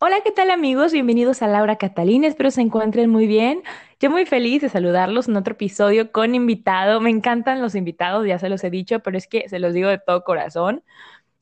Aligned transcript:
Hola, 0.00 0.20
¿qué 0.22 0.30
tal 0.30 0.50
amigos? 0.50 0.92
Bienvenidos 0.92 1.42
a 1.42 1.48
Laura 1.48 1.76
Catalina, 1.76 2.28
espero 2.28 2.50
se 2.52 2.60
encuentren 2.60 3.10
muy 3.10 3.26
bien. 3.26 3.62
Yo 3.98 4.10
muy 4.10 4.26
feliz 4.26 4.62
de 4.62 4.68
saludarlos 4.68 5.26
en 5.26 5.36
otro 5.36 5.54
episodio 5.54 6.12
con 6.12 6.34
invitado. 6.36 7.00
Me 7.00 7.10
encantan 7.10 7.60
los 7.60 7.74
invitados, 7.74 8.24
ya 8.26 8.38
se 8.38 8.48
los 8.48 8.62
he 8.62 8.70
dicho, 8.70 9.00
pero 9.00 9.18
es 9.18 9.26
que 9.26 9.48
se 9.48 9.58
los 9.58 9.74
digo 9.74 9.88
de 9.88 9.98
todo 9.98 10.22
corazón. 10.22 10.84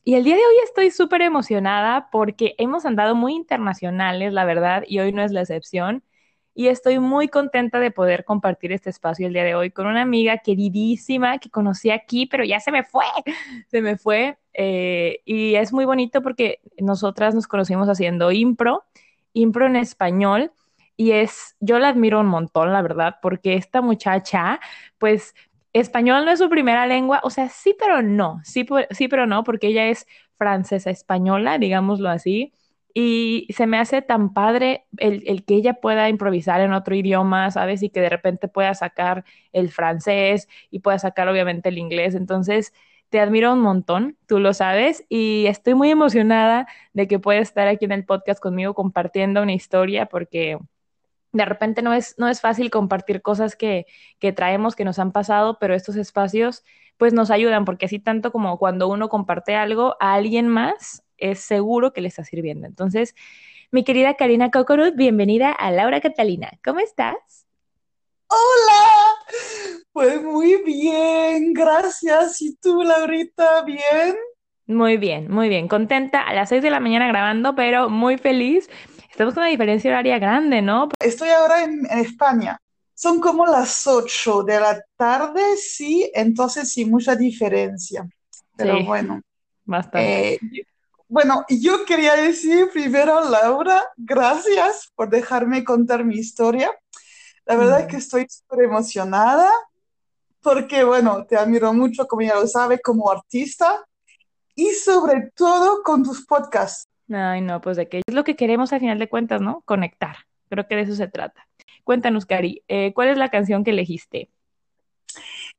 Y 0.04 0.14
el 0.14 0.24
día 0.24 0.36
de 0.36 0.42
hoy 0.42 0.54
estoy 0.64 0.90
súper 0.90 1.22
emocionada 1.22 2.10
porque 2.12 2.54
hemos 2.58 2.86
andado 2.86 3.14
muy 3.14 3.34
internacionales, 3.34 4.32
la 4.32 4.44
verdad, 4.46 4.84
y 4.86 5.00
hoy 5.00 5.12
no 5.12 5.22
es 5.22 5.32
la 5.32 5.42
excepción. 5.42 6.04
Y 6.54 6.68
estoy 6.68 6.98
muy 7.00 7.28
contenta 7.28 7.80
de 7.80 7.90
poder 7.90 8.24
compartir 8.24 8.72
este 8.72 8.90
espacio 8.90 9.26
el 9.26 9.34
día 9.34 9.44
de 9.44 9.54
hoy 9.54 9.70
con 9.70 9.86
una 9.86 10.02
amiga 10.02 10.38
queridísima 10.38 11.38
que 11.38 11.50
conocí 11.50 11.90
aquí, 11.90 12.26
pero 12.26 12.44
ya 12.44 12.60
se 12.60 12.72
me 12.72 12.84
fue, 12.84 13.04
se 13.70 13.82
me 13.82 13.98
fue. 13.98 14.38
Eh, 14.56 15.20
y 15.24 15.54
es 15.56 15.72
muy 15.72 15.84
bonito 15.84 16.22
porque 16.22 16.60
nosotras 16.78 17.34
nos 17.34 17.46
conocimos 17.46 17.88
haciendo 17.88 18.32
impro, 18.32 18.84
impro 19.32 19.66
en 19.66 19.76
español. 19.76 20.52
Y 20.96 21.12
es, 21.12 21.56
yo 21.60 21.78
la 21.78 21.88
admiro 21.90 22.20
un 22.20 22.26
montón, 22.26 22.72
la 22.72 22.80
verdad, 22.82 23.16
porque 23.20 23.54
esta 23.54 23.82
muchacha, 23.82 24.60
pues, 24.98 25.34
español 25.74 26.24
no 26.24 26.30
es 26.30 26.38
su 26.38 26.48
primera 26.48 26.86
lengua, 26.86 27.20
o 27.22 27.28
sea, 27.30 27.48
sí, 27.50 27.76
pero 27.78 28.00
no, 28.02 28.40
sí, 28.44 28.66
sí, 28.90 29.08
pero 29.08 29.26
no, 29.26 29.44
porque 29.44 29.66
ella 29.68 29.88
es 29.88 30.06
francesa 30.38 30.90
española, 30.90 31.58
digámoslo 31.58 32.08
así. 32.08 32.52
Y 32.94 33.46
se 33.54 33.66
me 33.66 33.78
hace 33.78 34.00
tan 34.00 34.32
padre 34.32 34.86
el, 34.96 35.22
el, 35.26 35.44
que 35.44 35.54
ella 35.54 35.74
pueda 35.74 36.08
improvisar 36.08 36.62
en 36.62 36.72
otro 36.72 36.94
idioma, 36.94 37.50
¿sabes? 37.50 37.82
Y 37.82 37.90
que 37.90 38.00
de 38.00 38.08
repente 38.08 38.48
pueda 38.48 38.72
sacar 38.74 39.24
el 39.52 39.70
francés 39.70 40.48
y 40.70 40.78
pueda 40.80 40.98
sacar 40.98 41.28
obviamente 41.28 41.68
el 41.68 41.76
inglés. 41.78 42.14
Entonces, 42.14 42.72
te 43.08 43.20
admiro 43.20 43.52
un 43.52 43.60
montón, 43.60 44.16
tú 44.26 44.38
lo 44.38 44.52
sabes, 44.54 45.04
y 45.08 45.46
estoy 45.46 45.74
muy 45.74 45.90
emocionada 45.90 46.66
de 46.92 47.06
que 47.08 47.18
puedas 47.18 47.42
estar 47.48 47.68
aquí 47.68 47.84
en 47.84 47.92
el 47.92 48.04
podcast 48.04 48.40
conmigo 48.40 48.74
compartiendo 48.74 49.42
una 49.42 49.52
historia 49.52 50.06
porque 50.06 50.58
de 51.32 51.44
repente 51.44 51.82
no 51.82 51.92
es, 51.92 52.14
no 52.18 52.28
es 52.28 52.40
fácil 52.40 52.70
compartir 52.70 53.22
cosas 53.22 53.56
que, 53.56 53.86
que 54.18 54.32
traemos, 54.32 54.74
que 54.74 54.84
nos 54.84 54.98
han 54.98 55.12
pasado, 55.12 55.58
pero 55.58 55.74
estos 55.74 55.96
espacios 55.96 56.64
pues 56.96 57.12
nos 57.12 57.30
ayudan 57.30 57.64
porque 57.64 57.86
así 57.86 57.98
tanto 57.98 58.32
como 58.32 58.58
cuando 58.58 58.88
uno 58.88 59.08
comparte 59.08 59.54
algo 59.54 59.96
a 60.00 60.14
alguien 60.14 60.48
más, 60.48 61.04
es 61.18 61.40
seguro 61.40 61.92
que 61.92 62.00
le 62.00 62.08
está 62.08 62.24
sirviendo. 62.24 62.66
Entonces, 62.66 63.14
mi 63.70 63.84
querida 63.84 64.14
Karina 64.14 64.50
Cocorut, 64.50 64.96
bienvenida 64.96 65.52
a 65.52 65.70
Laura 65.70 66.00
Catalina. 66.00 66.50
¿Cómo 66.64 66.80
estás? 66.80 67.45
Hola, 68.28 69.14
pues 69.92 70.22
muy 70.22 70.62
bien, 70.62 71.52
gracias. 71.52 72.42
¿Y 72.42 72.56
tú, 72.56 72.82
Laurita, 72.82 73.62
bien? 73.62 74.16
Muy 74.66 74.96
bien, 74.96 75.30
muy 75.30 75.48
bien. 75.48 75.68
Contenta 75.68 76.22
a 76.22 76.34
las 76.34 76.48
6 76.48 76.62
de 76.62 76.70
la 76.70 76.80
mañana 76.80 77.06
grabando, 77.06 77.54
pero 77.54 77.88
muy 77.88 78.18
feliz. 78.18 78.68
Estamos 79.10 79.34
con 79.34 79.42
una 79.42 79.50
diferencia 79.50 79.90
horaria 79.90 80.18
grande, 80.18 80.60
¿no? 80.60 80.88
Estoy 81.00 81.28
ahora 81.30 81.62
en, 81.62 81.86
en 81.90 81.98
España. 82.00 82.58
Son 82.94 83.20
como 83.20 83.46
las 83.46 83.86
8 83.86 84.42
de 84.42 84.58
la 84.58 84.80
tarde, 84.96 85.56
sí, 85.56 86.10
entonces 86.14 86.72
sí, 86.72 86.84
mucha 86.84 87.14
diferencia. 87.14 88.06
Pero 88.56 88.78
Sí, 88.78 88.84
bueno. 88.84 89.20
bastante. 89.64 90.34
Eh, 90.34 90.38
bueno, 91.08 91.44
yo 91.48 91.84
quería 91.84 92.14
decir 92.16 92.68
primero, 92.72 93.20
Laura, 93.30 93.82
gracias 93.96 94.90
por 94.96 95.08
dejarme 95.10 95.62
contar 95.62 96.04
mi 96.04 96.16
historia. 96.16 96.70
La 97.46 97.56
verdad 97.56 97.80
es 97.80 97.86
que 97.86 97.96
estoy 97.96 98.26
súper 98.28 98.64
emocionada 98.64 99.50
porque, 100.42 100.84
bueno, 100.84 101.24
te 101.26 101.36
admiro 101.36 101.72
mucho, 101.72 102.06
como 102.06 102.22
ya 102.22 102.34
lo 102.34 102.46
sabes, 102.46 102.80
como 102.82 103.10
artista 103.10 103.84
y 104.54 104.70
sobre 104.72 105.30
todo 105.34 105.82
con 105.82 106.02
tus 106.02 106.26
podcasts. 106.26 106.88
Ay, 107.12 107.40
no, 107.40 107.60
pues 107.60 107.76
de 107.76 107.88
qué 107.88 108.02
es 108.04 108.14
lo 108.14 108.24
que 108.24 108.36
queremos 108.36 108.72
al 108.72 108.80
final 108.80 108.98
de 108.98 109.08
cuentas, 109.08 109.40
¿no? 109.40 109.62
Conectar. 109.64 110.16
Creo 110.48 110.66
que 110.66 110.74
de 110.74 110.82
eso 110.82 110.94
se 110.96 111.08
trata. 111.08 111.46
Cuéntanos, 111.84 112.26
Cari, 112.26 112.64
eh, 112.66 112.92
¿cuál 112.94 113.08
es 113.08 113.18
la 113.18 113.30
canción 113.30 113.62
que 113.62 113.70
elegiste? 113.70 114.28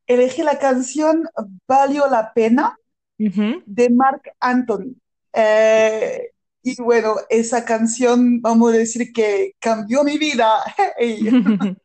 Elegí 0.06 0.44
la 0.44 0.60
canción 0.60 1.30
Valió 1.68 2.08
la 2.08 2.34
pena 2.34 2.78
de 3.18 3.90
Marc 3.90 4.30
Anthony. 4.40 4.96
Eh, 5.34 6.32
y 6.68 6.76
bueno, 6.82 7.16
esa 7.30 7.64
canción, 7.64 8.42
vamos 8.42 8.74
a 8.74 8.78
decir 8.78 9.14
que 9.14 9.54
cambió 9.60 10.04
mi 10.04 10.18
vida. 10.18 10.50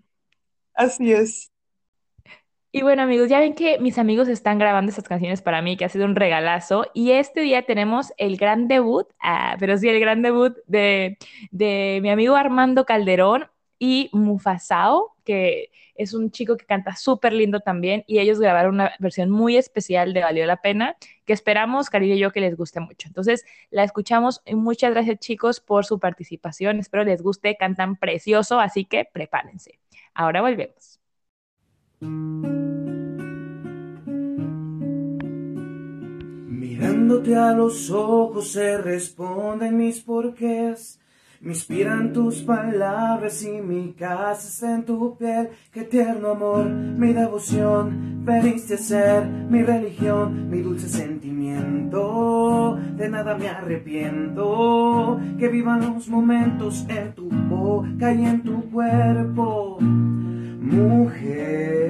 Así 0.74 1.12
es. 1.12 1.52
Y 2.74 2.80
bueno, 2.80 3.02
amigos, 3.02 3.28
ya 3.28 3.38
ven 3.38 3.54
que 3.54 3.78
mis 3.78 3.98
amigos 3.98 4.28
están 4.28 4.58
grabando 4.58 4.88
estas 4.88 5.06
canciones 5.06 5.42
para 5.42 5.60
mí, 5.60 5.76
que 5.76 5.84
ha 5.84 5.90
sido 5.90 6.06
un 6.06 6.16
regalazo. 6.16 6.86
Y 6.94 7.10
este 7.12 7.42
día 7.42 7.66
tenemos 7.66 8.12
el 8.16 8.38
gran 8.38 8.66
debut, 8.66 9.06
ah, 9.22 9.56
pero 9.60 9.76
sí, 9.76 9.88
el 9.88 10.00
gran 10.00 10.22
debut 10.22 10.56
de, 10.66 11.18
de 11.50 12.00
mi 12.02 12.08
amigo 12.08 12.34
Armando 12.34 12.86
Calderón 12.86 13.46
y 13.78 14.08
Mufasao, 14.12 15.11
que 15.22 15.70
es 15.94 16.14
un 16.14 16.30
chico 16.30 16.56
que 16.56 16.66
canta 16.66 16.96
súper 16.96 17.32
lindo 17.32 17.60
también. 17.60 18.04
Y 18.06 18.18
ellos 18.18 18.40
grabaron 18.40 18.74
una 18.74 18.92
versión 18.98 19.30
muy 19.30 19.56
especial 19.56 20.12
de 20.12 20.20
Valió 20.20 20.46
la 20.46 20.56
Pena, 20.58 20.96
que 21.24 21.32
esperamos, 21.32 21.90
Caribe 21.90 22.16
y 22.16 22.18
yo, 22.18 22.30
que 22.30 22.40
les 22.40 22.56
guste 22.56 22.80
mucho. 22.80 23.08
Entonces, 23.08 23.44
la 23.70 23.84
escuchamos 23.84 24.42
y 24.44 24.54
muchas 24.54 24.92
gracias, 24.92 25.18
chicos, 25.18 25.60
por 25.60 25.84
su 25.84 25.98
participación. 25.98 26.78
Espero 26.78 27.04
les 27.04 27.22
guste, 27.22 27.56
cantan 27.56 27.96
precioso, 27.96 28.60
así 28.60 28.84
que 28.84 29.04
prepárense. 29.04 29.78
Ahora 30.14 30.40
volvemos. 30.42 31.00
Mirándote 36.48 37.36
a 37.36 37.52
los 37.52 37.90
ojos 37.90 38.52
se 38.52 38.78
responden 38.78 39.76
mis 39.76 40.00
porqués. 40.00 40.98
Me 41.42 41.50
inspiran 41.54 42.12
tus 42.12 42.42
palabras 42.42 43.42
y 43.42 43.60
mi 43.60 43.94
casa 43.94 44.46
está 44.46 44.76
en 44.76 44.84
tu 44.84 45.16
piel. 45.16 45.48
Qué 45.72 45.82
tierno 45.82 46.28
amor, 46.30 46.66
mi 46.66 47.12
devoción, 47.12 48.24
veniste 48.24 48.74
a 48.74 48.78
ser 48.78 49.26
mi 49.26 49.64
religión, 49.64 50.48
mi 50.48 50.60
dulce 50.60 50.88
sentimiento. 50.88 52.78
De 52.96 53.08
nada 53.08 53.36
me 53.36 53.48
arrepiento. 53.48 55.18
Que 55.36 55.48
vivan 55.48 55.80
los 55.80 56.08
momentos 56.08 56.86
en 56.88 57.12
tu 57.12 57.28
boca 57.28 58.14
y 58.14 58.24
en 58.24 58.44
tu 58.44 58.70
cuerpo, 58.70 59.78
mujer. 60.60 61.81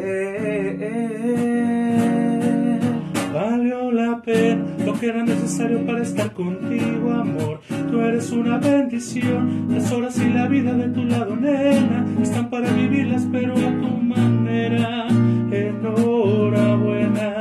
Que 5.03 5.09
era 5.09 5.25
necesario 5.25 5.85
para 5.85 6.01
estar 6.01 6.33
contigo, 6.33 7.11
amor. 7.11 7.61
Tú 7.91 8.01
eres 8.03 8.31
una 8.31 8.59
bendición. 8.59 9.67
Las 9.69 9.91
horas 9.91 10.17
y 10.19 10.31
la 10.31 10.47
vida 10.47 10.75
de 10.75 10.91
tu 10.91 11.03
lado, 11.03 11.35
nena, 11.35 12.07
están 12.23 12.49
para 12.49 12.71
vivirlas, 12.71 13.27
pero 13.33 13.53
a 13.53 13.81
tu 13.81 13.89
manera. 14.01 15.09
Enhorabuena, 15.51 17.35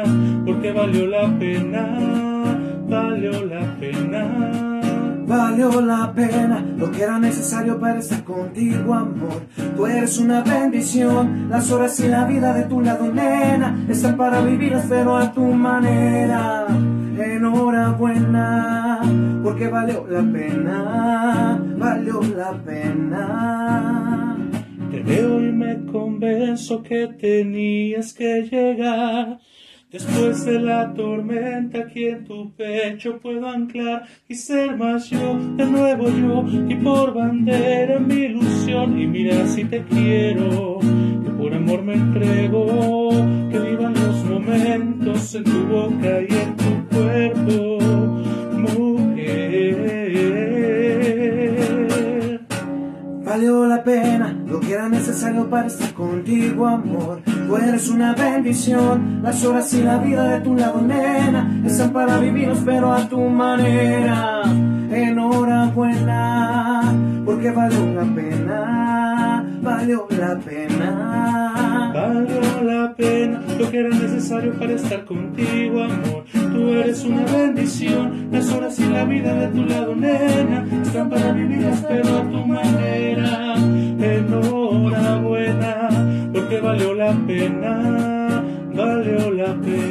porque 0.43 0.71
valió 0.71 1.05
la 1.05 1.37
pena, 1.37 2.57
valió 2.89 3.45
la 3.45 3.75
pena. 3.79 4.81
Valió 5.27 5.81
la 5.81 6.11
pena 6.13 6.65
lo 6.77 6.91
que 6.91 7.03
era 7.03 7.19
necesario 7.19 7.79
para 7.79 7.99
estar 7.99 8.23
contigo, 8.23 8.95
amor. 8.95 9.43
Tú 9.75 9.85
eres 9.85 10.17
una 10.17 10.41
bendición. 10.41 11.47
Las 11.47 11.71
horas 11.71 11.99
y 11.99 12.07
la 12.07 12.25
vida 12.25 12.55
de 12.55 12.63
tu 12.63 12.81
lado, 12.81 13.13
nena, 13.13 13.85
están 13.87 14.17
para 14.17 14.41
vivirlas, 14.41 14.87
pero 14.89 15.15
a 15.15 15.31
tu 15.31 15.43
manera. 15.43 16.65
Porque 19.43 19.67
valió 19.67 20.05
la 20.07 20.21
pena, 20.21 21.61
valió 21.77 22.21
la 22.35 22.53
pena. 22.63 24.37
Te 24.91 25.01
veo 25.03 25.39
y 25.41 25.51
me 25.51 25.85
convenzo 25.85 26.81
que 26.83 27.07
tenías 27.07 28.13
que 28.13 28.43
llegar. 28.43 29.39
Después 29.91 30.45
de 30.45 30.57
la 30.57 30.93
tormenta 30.93 31.79
aquí 31.79 32.05
en 32.05 32.23
tu 32.23 32.53
pecho 32.55 33.19
puedo 33.19 33.45
anclar 33.45 34.03
y 34.29 34.35
ser 34.35 34.77
más 34.77 35.09
yo, 35.09 35.37
de 35.57 35.65
nuevo 35.65 36.07
yo, 36.07 36.45
y 36.69 36.75
por 36.75 37.13
bandera 37.13 37.99
mi 37.99 38.15
ilusión. 38.15 38.97
Y 38.97 39.05
mira 39.05 39.45
si 39.47 39.65
te 39.65 39.83
quiero, 39.83 40.79
que 40.79 41.29
por 41.31 41.53
amor 41.53 41.83
me 41.83 41.95
entrego, 41.95 43.09
que 43.51 43.59
vivan 43.59 43.93
los 43.93 44.23
momentos 44.23 45.35
en 45.35 45.43
tu 45.43 45.65
boca 45.65 46.21
y 46.21 46.33
en 46.35 46.55
tu 46.55 46.95
cuerpo, 46.95 48.00
Valió 53.31 53.65
la 53.65 53.81
pena 53.81 54.35
lo 54.45 54.59
que 54.59 54.73
era 54.73 54.89
necesario 54.89 55.49
para 55.49 55.67
estar 55.67 55.93
contigo, 55.93 56.67
amor. 56.67 57.21
Tú 57.23 57.55
eres 57.55 57.87
una 57.87 58.13
bendición. 58.13 59.21
Las 59.23 59.45
horas 59.45 59.73
y 59.73 59.83
la 59.83 59.99
vida 59.99 60.25
de 60.31 60.41
tu 60.41 60.53
lado, 60.53 60.81
nena, 60.81 61.61
están 61.65 61.93
para 61.93 62.17
vivirlos, 62.17 62.59
pero 62.65 62.91
a 62.91 63.07
tu 63.07 63.21
manera. 63.21 64.41
Enhorabuena, 64.91 66.81
porque 67.23 67.51
valió 67.51 67.85
la 67.93 68.03
pena, 68.13 69.45
valió 69.61 70.07
la 70.09 70.37
pena. 70.37 71.91
Valió 71.93 72.63
la 72.63 72.93
pena 72.93 73.41
lo 73.57 73.71
que 73.71 73.79
era 73.79 73.89
necesario 73.89 74.59
para 74.59 74.73
estar 74.73 75.05
contigo, 75.05 75.81
amor. 75.83 76.25
Tú 76.51 76.69
eres 76.69 77.03
una 77.05 77.23
bendición. 77.25 78.29
Las 78.31 78.51
horas 78.51 78.77
y 78.79 78.85
la 78.85 79.05
vida 79.05 79.33
de 79.33 79.47
tu 79.47 79.65
lado, 79.65 79.95
nena, 79.95 80.65
están 80.83 81.09
para 81.09 81.31
vivirlas, 81.31 81.85
pero 81.87 82.17
a 82.17 82.29
tu 82.29 82.45
manera. 82.45 83.55
Enhorabuena, 83.99 85.89
porque 86.33 86.59
valió 86.59 86.93
la 86.93 87.13
pena, 87.25 88.43
valió 88.73 89.31
la 89.31 89.53
pena. 89.55 89.90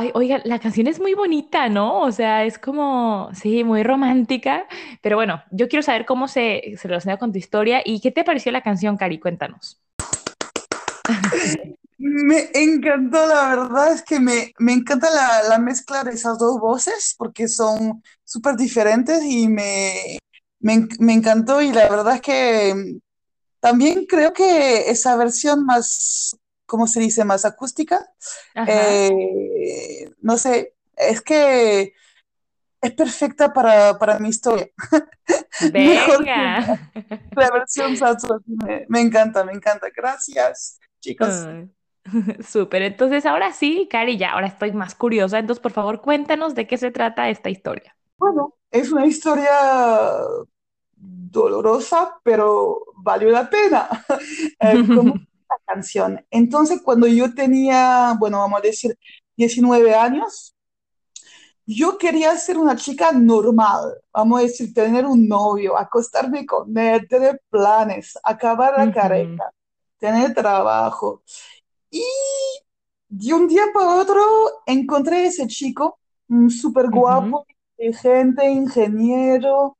Ay, 0.00 0.12
oiga, 0.14 0.40
la 0.44 0.60
canción 0.60 0.86
es 0.86 1.00
muy 1.00 1.14
bonita, 1.14 1.68
¿no? 1.68 2.02
O 2.02 2.12
sea, 2.12 2.44
es 2.44 2.56
como, 2.56 3.30
sí, 3.34 3.64
muy 3.64 3.82
romántica. 3.82 4.68
Pero 5.02 5.16
bueno, 5.16 5.42
yo 5.50 5.68
quiero 5.68 5.82
saber 5.82 6.06
cómo 6.06 6.28
se, 6.28 6.76
relaciona 6.84 7.16
con 7.18 7.32
tu 7.32 7.38
historia 7.38 7.82
y 7.84 8.00
qué 8.00 8.12
te 8.12 8.22
pareció 8.22 8.52
la 8.52 8.62
canción, 8.62 8.96
Cari. 8.96 9.18
Cuéntanos. 9.18 9.80
Me 11.98 12.48
encantó, 12.54 13.26
la 13.26 13.48
verdad 13.48 13.92
es 13.92 14.04
que 14.04 14.20
me, 14.20 14.52
me 14.60 14.72
encanta 14.72 15.10
la, 15.10 15.48
la 15.48 15.58
mezcla 15.58 16.04
de 16.04 16.12
esas 16.12 16.38
dos 16.38 16.60
voces 16.60 17.16
porque 17.18 17.48
son 17.48 18.00
súper 18.22 18.54
diferentes 18.54 19.24
y 19.24 19.48
me, 19.48 20.20
me, 20.60 20.86
me 21.00 21.14
encantó 21.14 21.60
y 21.60 21.72
la 21.72 21.88
verdad 21.88 22.14
es 22.14 22.20
que 22.20 23.00
también 23.58 24.06
creo 24.06 24.32
que 24.32 24.90
esa 24.90 25.16
versión 25.16 25.64
más, 25.64 26.36
¿cómo 26.68 26.86
se 26.86 27.00
dice? 27.00 27.24
Más 27.24 27.44
acústica, 27.44 28.08
eh, 28.54 30.10
no 30.20 30.36
sé, 30.36 30.74
es 30.96 31.20
que 31.22 31.94
es 32.80 32.92
perfecta 32.92 33.52
para, 33.52 33.98
para 33.98 34.18
mi 34.18 34.28
historia. 34.28 34.68
Venga. 35.72 36.92
la 37.34 37.50
versión 37.50 37.96
salsa. 37.96 38.38
Me, 38.46 38.86
me 38.88 39.00
encanta, 39.00 39.42
me 39.44 39.52
encanta. 39.52 39.88
Gracias, 39.94 40.78
chicos. 41.00 41.46
Ay, 41.46 41.70
Súper. 42.46 42.82
Entonces, 42.82 43.26
ahora 43.26 43.52
sí, 43.52 43.88
Cari, 43.90 44.18
ya, 44.18 44.32
ahora 44.32 44.46
estoy 44.46 44.72
más 44.72 44.94
curiosa. 44.94 45.38
Entonces, 45.38 45.62
por 45.62 45.72
favor, 45.72 46.00
cuéntanos 46.00 46.54
de 46.54 46.66
qué 46.66 46.76
se 46.76 46.90
trata 46.90 47.30
esta 47.30 47.50
historia. 47.50 47.96
Bueno, 48.18 48.54
es 48.70 48.92
una 48.92 49.06
historia 49.06 49.50
dolorosa, 50.94 52.20
pero 52.22 52.84
valió 52.96 53.30
la 53.30 53.48
pena, 53.48 53.88
eh, 54.60 54.84
como 54.94 55.14
la 55.50 55.58
canción. 55.74 56.24
Entonces, 56.30 56.80
cuando 56.82 57.06
yo 57.06 57.34
tenía, 57.34 58.14
bueno, 58.18 58.38
vamos 58.38 58.60
a 58.60 58.62
decir, 58.66 58.98
19 59.36 59.94
años, 59.94 60.54
yo 61.66 61.98
quería 61.98 62.36
ser 62.36 62.56
una 62.58 62.76
chica 62.76 63.12
normal, 63.12 63.94
vamos 64.12 64.40
a 64.40 64.42
decir, 64.42 64.72
tener 64.72 65.04
un 65.06 65.28
novio, 65.28 65.76
acostarme 65.78 66.46
con 66.46 66.76
él, 66.76 67.06
tener 67.08 67.40
planes, 67.50 68.18
acabar 68.22 68.72
la 68.74 68.90
Ujú, 68.90 68.90
carrera, 68.90 69.52
tener 69.98 70.34
trabajo. 70.34 71.22
Y 71.90 72.02
de 73.08 73.34
un 73.34 73.48
día 73.48 73.64
para 73.74 73.96
otro 73.96 74.20
encontré 74.66 75.18
a 75.18 75.26
ese 75.28 75.46
chico, 75.46 75.98
mm, 76.28 76.48
súper 76.50 76.90
guapo, 76.90 77.46
inteligente, 77.78 78.50
ingeniero 78.50 79.77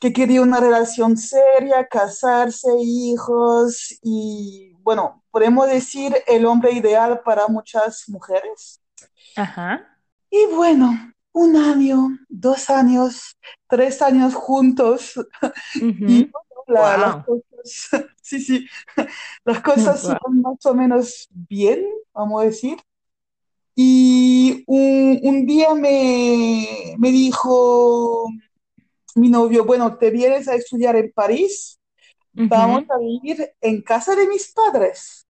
que 0.00 0.12
quería 0.12 0.42
una 0.42 0.60
relación 0.60 1.16
seria, 1.16 1.86
casarse, 1.88 2.68
hijos 2.80 3.98
y, 4.02 4.72
bueno, 4.82 5.22
podemos 5.30 5.68
decir 5.68 6.14
el 6.26 6.46
hombre 6.46 6.72
ideal 6.72 7.20
para 7.24 7.48
muchas 7.48 8.08
mujeres. 8.08 8.80
Ajá. 9.34 9.96
Y 10.30 10.46
bueno, 10.54 11.12
un 11.32 11.56
año, 11.56 12.08
dos 12.28 12.70
años, 12.70 13.36
tres 13.68 14.02
años 14.02 14.34
juntos 14.34 15.14
y 16.04 16.24
bueno, 16.24 16.64
la- 16.68 16.98
las 16.98 17.16
Wow. 17.16 17.24
cosas, 17.24 17.88
sí, 18.22 18.40
sí, 18.40 18.66
las 19.44 19.62
cosas 19.62 20.08
Wow. 20.08 20.18
iban 20.22 20.42
más 20.42 20.64
o 20.66 20.74
menos 20.74 21.28
bien, 21.30 21.84
vamos 22.12 22.42
a 22.42 22.46
decir. 22.46 22.78
Y 23.74 24.64
un, 24.66 25.20
un 25.22 25.46
día 25.46 25.74
me, 25.74 26.94
me 26.98 27.10
dijo 27.10 28.28
mi 29.16 29.28
novio, 29.30 29.64
bueno, 29.64 29.96
¿te 29.98 30.10
vienes 30.10 30.48
a 30.48 30.54
estudiar 30.54 30.96
en 30.96 31.12
París? 31.12 31.80
Vamos 32.32 32.84
a 32.90 32.98
vivir 32.98 33.50
en 33.60 33.82
casa 33.82 34.16
de 34.16 34.28
mis 34.28 34.52
padres. 34.52 35.26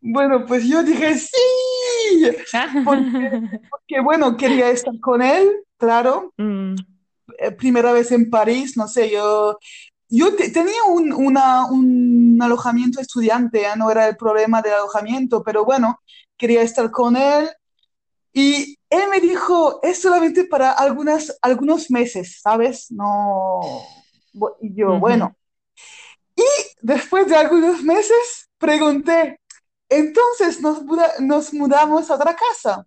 Bueno, 0.00 0.46
pues 0.46 0.64
yo 0.68 0.82
dije 0.82 1.14
sí, 1.16 1.36
porque, 2.82 3.10
porque, 3.70 4.00
bueno, 4.00 4.36
quería 4.36 4.70
estar 4.70 4.98
con 5.00 5.22
él, 5.22 5.64
claro. 5.78 6.34
Mm, 6.38 6.76
Eh, 7.38 7.50
primera 7.52 7.92
vez 7.92 8.12
en 8.12 8.30
París, 8.30 8.76
no 8.76 8.86
sé, 8.88 9.10
yo, 9.10 9.58
yo 10.08 10.34
te- 10.36 10.50
tenía 10.50 10.84
un, 10.88 11.12
una- 11.12 11.66
un 11.70 12.38
alojamiento 12.40 13.00
estudiante, 13.00 13.62
ya 13.62 13.74
no 13.76 13.90
era 13.90 14.08
el 14.08 14.16
problema 14.16 14.62
del 14.62 14.74
alojamiento, 14.74 15.42
pero 15.42 15.64
bueno, 15.64 16.00
quería 16.36 16.62
estar 16.62 16.90
con 16.90 17.16
él. 17.16 17.48
Y 18.38 18.78
él 18.90 19.08
me 19.10 19.18
dijo, 19.18 19.80
es 19.82 20.02
solamente 20.02 20.44
para 20.44 20.70
algunas, 20.72 21.38
algunos 21.40 21.90
meses, 21.90 22.38
¿sabes? 22.42 22.90
No, 22.90 23.60
y 24.60 24.74
yo, 24.74 24.98
bueno. 25.00 25.34
Después 26.82 27.26
de 27.28 27.34
algunos 27.36 27.82
meses, 27.82 28.50
pregunté, 28.58 29.40
entonces 29.88 30.60
nos, 30.60 30.82
muda- 30.84 31.14
nos 31.20 31.54
mudamos 31.54 32.10
a 32.10 32.14
otra 32.16 32.36
casa. 32.36 32.86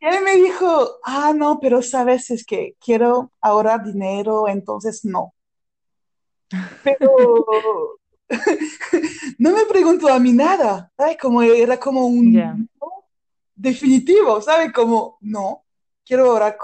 Y 0.00 0.06
él 0.06 0.22
me 0.22 0.36
dijo, 0.36 0.98
ah, 1.04 1.32
no, 1.34 1.58
pero 1.58 1.80
sabes, 1.80 2.30
es 2.30 2.44
que 2.44 2.76
quiero 2.78 3.32
ahorrar 3.40 3.82
dinero, 3.84 4.48
entonces 4.48 5.02
no. 5.04 5.32
Pero 6.84 7.98
no 9.38 9.52
me 9.52 9.64
preguntó 9.64 10.08
a 10.08 10.18
mí 10.18 10.32
nada, 10.34 10.92
¿sabes? 10.96 11.16
Como 11.18 11.40
era 11.42 11.80
como 11.80 12.06
un 12.06 12.30
no 12.80 12.97
definitivo, 13.58 14.40
¿sabes? 14.40 14.72
Como, 14.72 15.18
no, 15.22 15.64
quiero 16.04 16.30
ahorrar 16.30 16.56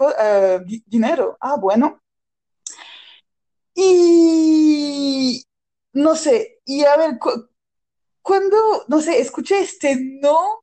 di- 0.66 0.82
dinero. 0.86 1.36
Ah, 1.40 1.56
bueno. 1.56 2.00
Y 3.74 5.44
no 5.94 6.14
sé, 6.16 6.60
y 6.64 6.84
a 6.84 6.96
ver, 6.96 7.18
cu- 7.18 7.48
cuando, 8.22 8.56
no 8.88 9.00
sé, 9.00 9.20
escuché 9.20 9.60
este 9.60 9.96
no, 10.22 10.62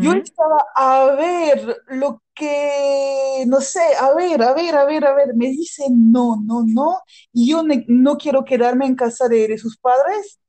yo 0.00 0.12
estaba 0.12 0.64
a 0.74 1.06
ver 1.16 1.76
lo 1.88 2.22
que, 2.34 3.44
no 3.46 3.60
sé, 3.60 3.80
a 3.98 4.12
ver, 4.14 4.42
a 4.42 4.52
ver, 4.54 4.76
a 4.76 4.84
ver, 4.84 5.04
a 5.06 5.14
ver, 5.14 5.34
me 5.34 5.48
dice 5.48 5.84
no, 5.90 6.36
no, 6.44 6.64
no, 6.66 6.98
y 7.32 7.50
yo 7.50 7.62
no 7.88 8.16
quiero 8.18 8.44
quedarme 8.44 8.86
en 8.86 8.94
casa 8.96 9.28
de, 9.28 9.48
de 9.48 9.58
sus 9.58 9.78
padres. 9.78 10.40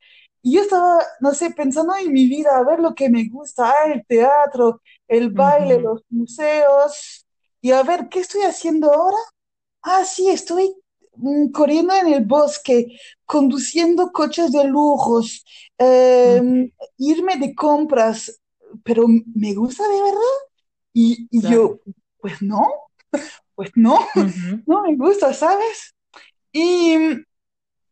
Y 0.47 0.53
yo 0.55 0.61
estaba, 0.61 0.99
no 1.19 1.33
sé, 1.33 1.51
pensando 1.51 1.93
en 1.95 2.13
mi 2.13 2.27
vida, 2.27 2.51
a 2.57 2.63
ver 2.63 2.79
lo 2.79 2.95
que 2.95 3.09
me 3.09 3.27
gusta, 3.29 3.69
ah, 3.71 3.91
el 3.93 4.05
teatro, 4.05 4.81
el 5.07 5.31
baile, 5.31 5.79
los 5.81 6.03
museos, 6.09 7.27
y 7.61 7.71
a 7.71 7.83
ver, 7.83 8.07
¿qué 8.09 8.19
estoy 8.21 8.41
haciendo 8.43 8.93
ahora? 8.93 9.17
Ah, 9.83 10.05
sí, 10.05 10.29
estoy 10.29 10.75
mm, 11.17 11.51
corriendo 11.51 11.93
en 11.95 12.07
el 12.13 12.25
bosque, 12.25 12.87
conduciendo 13.25 14.11
coches 14.11 14.51
de 14.51 14.65
lujos, 14.65 15.45
eh, 15.79 16.41
ujú, 16.43 16.71
irme 16.97 17.37
de 17.37 17.55
compras, 17.55 18.41
pero 18.83 19.05
¿me 19.35 19.53
gusta 19.55 19.87
de 19.89 20.01
verdad? 20.03 20.37
Y, 20.93 21.27
y 21.31 21.41
Claro. 21.41 21.47
yo, 21.47 21.79
pues 22.19 22.41
no, 22.41 22.67
pues 23.55 23.71
no, 23.75 23.99
no 24.67 24.83
me 24.83 24.95
gusta, 24.97 25.33
¿sabes? 25.33 25.95
Y 26.53 26.97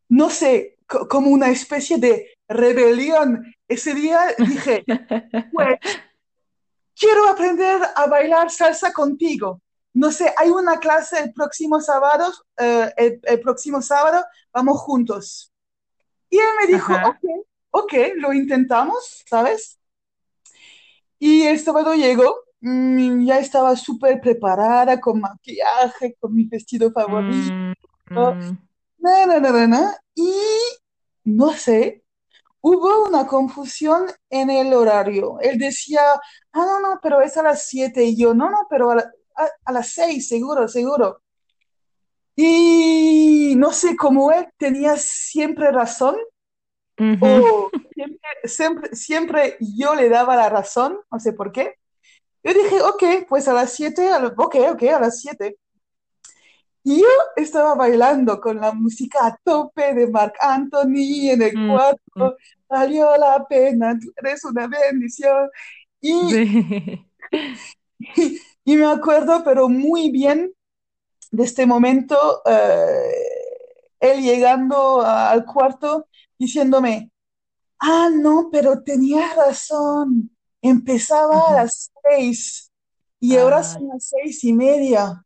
no 0.09 0.29
sé, 0.29 0.77
co- 0.87 1.07
como 1.07 1.29
una 1.31 1.49
especie 1.49 1.97
de 1.97 2.27
rebelión, 2.47 3.43
ese 3.67 3.93
día 3.93 4.19
dije, 4.37 4.83
pues 5.51 5.79
quiero 6.95 7.29
aprender 7.29 7.81
a 7.95 8.07
bailar 8.07 8.51
salsa 8.51 8.91
contigo. 8.93 9.61
No 9.93 10.11
sé, 10.11 10.33
hay 10.37 10.49
una 10.49 10.77
clase 10.77 11.19
el 11.19 11.33
próximo 11.33 11.79
sábado, 11.79 12.31
eh, 12.57 12.91
el, 12.97 13.19
el 13.23 13.39
próximo 13.39 13.81
sábado, 13.81 14.23
vamos 14.53 14.79
juntos. 14.81 15.53
Y 16.29 16.37
él 16.37 16.49
me 16.59 16.67
dijo, 16.67 16.93
ok, 16.93 16.99
Ajá. 16.99 17.19
ok, 17.71 17.93
lo 18.17 18.33
intentamos, 18.33 19.23
¿sabes? 19.25 19.79
Y 21.17 21.43
el 21.43 21.59
sábado 21.59 21.93
llegó 21.93 22.35
mm, 22.59 23.25
ya 23.25 23.39
estaba 23.39 23.75
súper 23.75 24.19
preparada 24.19 24.99
con 24.99 25.21
maquillaje, 25.21 26.15
con 26.19 26.35
mi 26.35 26.45
vestido 26.45 26.91
favorito. 26.91 27.53
Mm, 27.53 28.19
mm, 28.19 28.57
na, 28.99 29.39
na, 29.39 29.67
na, 29.67 29.97
y 30.13 30.33
no 31.23 31.51
sé, 31.53 32.03
hubo 32.67 33.05
una 33.07 33.27
confusión 33.27 34.07
en 34.29 34.49
el 34.49 34.73
horario. 34.73 35.39
Él 35.39 35.59
decía, 35.59 36.01
ah, 36.53 36.65
no, 36.65 36.79
no, 36.79 36.99
pero 37.01 37.21
es 37.21 37.37
a 37.37 37.43
las 37.43 37.67
7 37.67 38.03
y 38.03 38.17
yo, 38.17 38.33
no, 38.33 38.49
no, 38.49 38.57
pero 38.69 38.89
a, 38.91 38.95
la- 38.95 39.11
a- 39.35 39.49
a 39.65 39.71
las 39.71 39.89
6 39.89 40.27
seguro, 40.27 40.67
seguro. 40.67 41.21
Y 42.35 43.53
no 43.57 43.71
sé 43.71 43.95
cómo 43.95 44.31
él 44.31 44.47
tenía 44.57 44.97
siempre 44.97 45.71
razón 45.71 46.17
ujú, 46.99 47.45
o 47.45 47.71
siempre, 47.93 48.29
siempre, 48.45 48.95
siempre 48.95 49.57
yo 49.77 49.95
le 49.95 50.09
daba 50.09 50.35
la 50.35 50.49
razón, 50.49 50.99
no 51.11 51.19
sé 51.19 51.33
por 51.33 51.51
qué. 51.51 51.75
Yo 52.43 52.53
dije, 52.53 52.81
ok, 52.81 53.27
pues 53.29 53.47
a 53.47 53.53
las 53.53 53.73
7 53.73 54.09
a 54.09 54.19
lo- 54.19 54.33
ok, 54.37 54.55
ok, 54.73 54.83
a 54.83 54.99
las 54.99 55.21
7. 55.21 55.57
Y 56.83 57.01
yo 57.01 57.07
estaba 57.35 57.73
bailando 57.73 58.39
con 58.39 58.61
la 58.61 58.71
música 58.71 59.25
a 59.25 59.35
tope 59.43 59.93
de 59.95 60.07
Marc 60.07 60.35
Anthony 60.39 61.31
en 61.31 61.41
el 61.41 61.57
mm, 61.57 61.71
cuarto. 61.71 62.37
Valió 62.69 63.15
la 63.17 63.45
pena, 63.47 63.97
tú 63.99 64.11
eres 64.17 64.43
una 64.45 64.67
bendición. 64.67 65.49
Y, 66.01 66.13
sí. 66.29 67.05
y 68.65 68.77
me 68.77 68.85
acuerdo, 68.85 69.43
pero 69.43 69.69
muy 69.69 70.09
bien, 70.11 70.53
de 71.31 71.43
este 71.43 71.65
momento, 71.65 72.41
eh, 72.45 73.13
él 73.99 74.21
llegando 74.23 75.01
a- 75.01 75.31
al 75.31 75.45
cuarto 75.45 76.07
diciéndome, 76.39 77.11
ah, 77.79 78.09
no, 78.13 78.49
pero 78.51 78.83
tenías 78.83 79.35
razón, 79.35 80.31
empezaba 80.61 81.49
a 81.51 81.53
las 81.63 81.91
seis 82.03 82.71
y 83.19 83.37
ahora 83.37 83.57
Ay, 83.57 83.63
son 83.63 83.87
las 83.89 84.05
seis 84.09 84.43
y 84.43 84.53
media. 84.53 85.25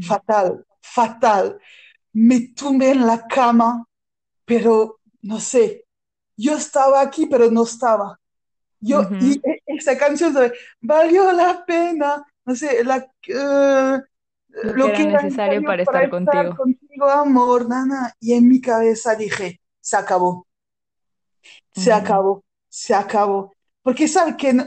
Fatal, 0.00 0.64
fatal. 0.82 1.58
Me 2.12 2.40
tumbé 2.54 2.90
en 2.90 3.06
la 3.06 3.26
cama, 3.26 3.86
pero 4.44 5.00
no 5.22 5.40
sé, 5.40 5.86
yo 6.36 6.56
estaba 6.56 7.00
aquí, 7.02 7.26
pero 7.26 7.50
no 7.50 7.64
estaba. 7.64 8.20
Yo, 8.80 9.14
y 9.18 9.34
e- 9.44 9.62
esa 9.66 9.98
canción 9.98 10.34
de 10.34 10.52
valió 10.80 11.32
la 11.32 11.64
pena, 11.66 12.24
no 12.44 12.56
sé, 12.56 12.84
la, 12.84 12.96
eh, 13.28 14.00
Lo 14.62 14.74
que 14.74 14.82
lo 14.82 14.92
que 14.92 15.04
era 15.04 15.22
necesario 15.28 15.62
para 15.64 15.82
para 15.84 16.04
estar 16.04 16.08
estar 16.08 16.54
contigo. 16.54 17.08
amor, 17.10 17.68
nana. 17.68 18.14
Y 18.20 18.32
en 18.34 18.48
mi 18.48 18.60
cabeza 18.60 19.14
dije, 19.14 19.60
se 19.80 19.96
acabó, 19.96 20.46
se 21.72 21.92
acabó, 21.92 22.44
se 22.68 22.94
acabó. 22.94 23.52
Porque 23.82 24.08
sabe 24.08 24.36
que 24.36 24.52
no, 24.52 24.64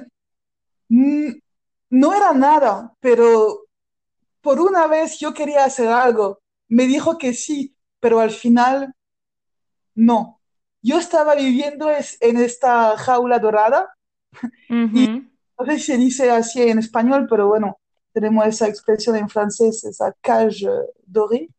no 1.90 2.14
era 2.14 2.34
nada, 2.34 2.94
pero 3.00 3.62
por 4.42 4.60
una 4.62 4.88
vez 4.88 5.20
yo 5.20 5.34
quería 5.34 5.66
hacer 5.66 5.90
algo. 5.90 6.42
Me 6.70 6.88
dijo 6.88 7.18
que 7.18 7.34
sí, 7.34 7.76
pero 8.00 8.20
al 8.20 8.32
final 8.32 8.94
no. 9.96 10.35
Yo 10.88 11.00
estaba 11.00 11.36
viviendo 11.36 11.90
es- 11.92 12.18
en 12.22 12.38
esta 12.38 12.98
jaula 12.98 13.40
dorada 13.40 13.90
y 14.92 15.06
ujú. 15.06 15.26
no 15.60 15.66
sé 15.66 15.78
si 15.80 15.84
se 15.86 15.98
dice 15.98 16.32
así 16.32 16.62
en 16.64 16.80
español, 16.80 17.28
pero 17.30 17.48
bueno, 17.48 17.80
tenemos 18.14 18.46
esa 18.48 18.68
expresión 18.68 19.16
en 19.16 19.30
francés, 19.30 19.84
esa 19.86 20.14
cage 20.22 20.68
dorée. 21.06 21.50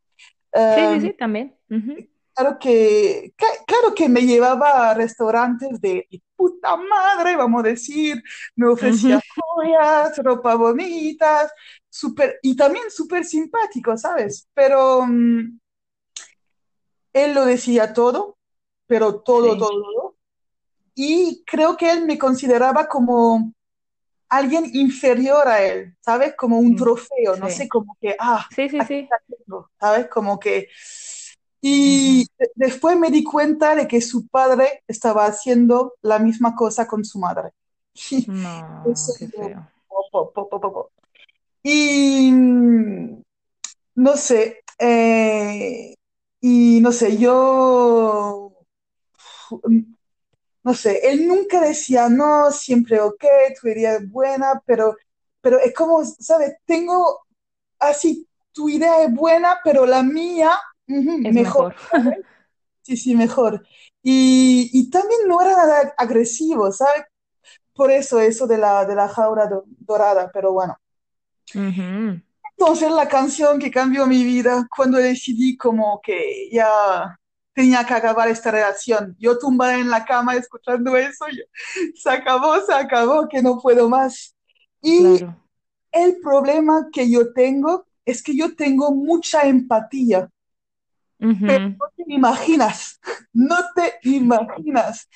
Sí, 0.68 0.86
sí, 0.88 1.00
Eh, 1.00 1.00
sí, 1.00 1.12
también. 1.14 1.56
Ujú, 1.70 2.08
claro 2.34 2.58
que, 2.58 3.32
claro 3.66 3.94
que 3.94 4.08
me 4.08 4.22
llevaba 4.22 4.90
a 4.90 4.94
restaurantes 4.94 5.80
de 5.80 6.06
puta 6.36 6.76
madre, 6.76 7.36
vamos 7.36 7.60
a 7.64 7.68
decir, 7.68 8.22
me 8.56 8.68
ofrecía 8.68 9.20
joyas, 9.36 10.16
ropa 10.18 10.54
bonitas, 10.54 11.50
súper, 11.88 12.38
y 12.42 12.54
también 12.56 12.90
súper 12.90 13.24
simpático, 13.24 13.96
¿sabes? 13.96 14.48
Pero 14.54 15.06
mm, 15.06 15.58
él 17.12 17.34
lo 17.34 17.44
decía 17.46 17.92
todo, 17.92 18.35
pero 18.86 19.20
todo, 19.20 19.52
Sí. 19.54 19.58
todo, 19.58 19.70
todo. 19.82 20.14
Y 20.94 21.42
creo 21.46 21.76
que 21.76 21.90
él 21.90 22.06
me 22.06 22.18
consideraba 22.18 22.88
como 22.88 23.52
alguien 24.28 24.64
inferior 24.74 25.46
a 25.48 25.62
él, 25.62 25.94
¿sabes? 26.00 26.34
Como 26.36 26.58
un 26.58 26.72
Mm, 26.72 26.76
trofeo, 26.76 27.36
no 27.38 27.48
sé, 27.48 27.64
Sí. 27.64 27.68
como 27.68 27.96
que, 28.00 28.16
ah, 28.18 28.46
Sí, 28.54 28.68
sí, 28.68 28.78
sí. 28.86 28.94
está 29.00 29.16
tengo, 29.28 29.70
¿sabes? 29.80 30.08
Como 30.08 30.38
que... 30.38 30.68
Y 31.60 32.26
de- 32.38 32.50
después 32.54 32.96
me 32.98 33.10
di 33.10 33.24
cuenta 33.24 33.74
de 33.74 33.88
que 33.88 34.00
su 34.00 34.28
padre 34.28 34.82
estaba 34.86 35.26
haciendo 35.26 35.94
la 36.02 36.18
misma 36.18 36.54
cosa 36.54 36.86
con 36.86 37.04
su 37.04 37.18
madre. 37.18 37.50
No, 38.28 38.82
qué 39.18 39.26
feo. 39.28 39.68
po, 40.10 40.32
po, 40.32 40.60
po. 40.60 40.90
Y 41.62 42.30
no 43.94 44.16
sé, 44.16 44.60
eh, 44.78 45.94
y 46.40 46.80
no 46.80 46.92
sé, 46.92 47.16
yo 47.16 48.25
no 50.64 50.74
sé, 50.74 51.00
él 51.10 51.26
nunca 51.28 51.60
decía 51.60 52.08
no, 52.08 52.50
siempre 52.50 53.00
ok, 53.00 53.24
tu 53.60 53.68
idea 53.68 53.96
es 53.96 54.10
buena, 54.10 54.62
pero, 54.66 54.96
pero 55.40 55.58
es 55.60 55.72
como, 55.74 56.04
¿sabes? 56.04 56.54
Tengo 56.64 57.26
así, 57.78 58.28
tu 58.52 58.68
idea 58.68 59.02
es 59.04 59.14
buena, 59.14 59.58
pero 59.64 59.86
la 59.86 60.02
mía, 60.02 60.52
Es 61.22 61.32
mejor. 61.34 61.76
Sí, 62.82 62.96
sí, 62.96 63.14
mejor. 63.16 63.66
Y, 64.02 64.70
y 64.72 64.90
también 64.90 65.20
no 65.28 65.40
era 65.42 65.56
nada 65.56 65.94
agresivo, 65.98 66.70
¿sabes? 66.72 67.04
Por 67.74 67.90
eso, 67.92 68.20
eso 68.20 68.46
de 68.46 68.58
la, 68.58 68.86
de 68.86 68.94
la 68.96 69.08
jaula 69.08 69.46
do- 69.48 69.64
dorada, 69.80 70.30
pero 70.32 70.52
bueno. 70.52 70.76
Ujú, 71.54 72.20
Entonces 72.58 72.90
la 72.90 73.08
canción 73.08 73.58
que 73.58 73.70
cambió 73.70 74.06
mi 74.06 74.24
vida 74.24 74.66
cuando 74.74 74.98
decidí 74.98 75.56
como 75.56 76.00
que 76.02 76.48
ya 76.50 77.18
tenía 77.56 77.84
que 77.86 77.94
acabar 77.94 78.28
esta 78.28 78.52
relación. 78.52 79.16
Yo 79.20 79.38
tumbada 79.38 79.78
en 79.78 79.90
la 79.90 80.06
cama 80.06 80.36
escuchando 80.36 80.96
eso, 80.96 81.26
yo, 81.30 81.44
se 81.96 82.10
acabó, 82.10 82.60
se 82.62 82.74
acabó, 82.74 83.28
que 83.28 83.42
no 83.42 83.60
puedo 83.60 83.88
más. 83.90 84.36
Y 84.82 85.22
Claro. 85.22 85.36
el 85.92 86.18
problema 86.22 86.88
que 86.92 87.10
yo 87.10 87.32
tengo 87.34 87.86
es 88.06 88.22
que 88.22 88.36
yo 88.36 88.56
tengo 88.56 88.92
mucha 88.92 89.46
empatía, 89.48 90.30
pero 91.44 91.60
Ujú, 91.60 91.76
no 91.80 91.86
te 91.96 92.12
imaginas, 92.12 93.00
no 93.32 93.56
te 93.74 93.94
imaginas. 94.02 95.08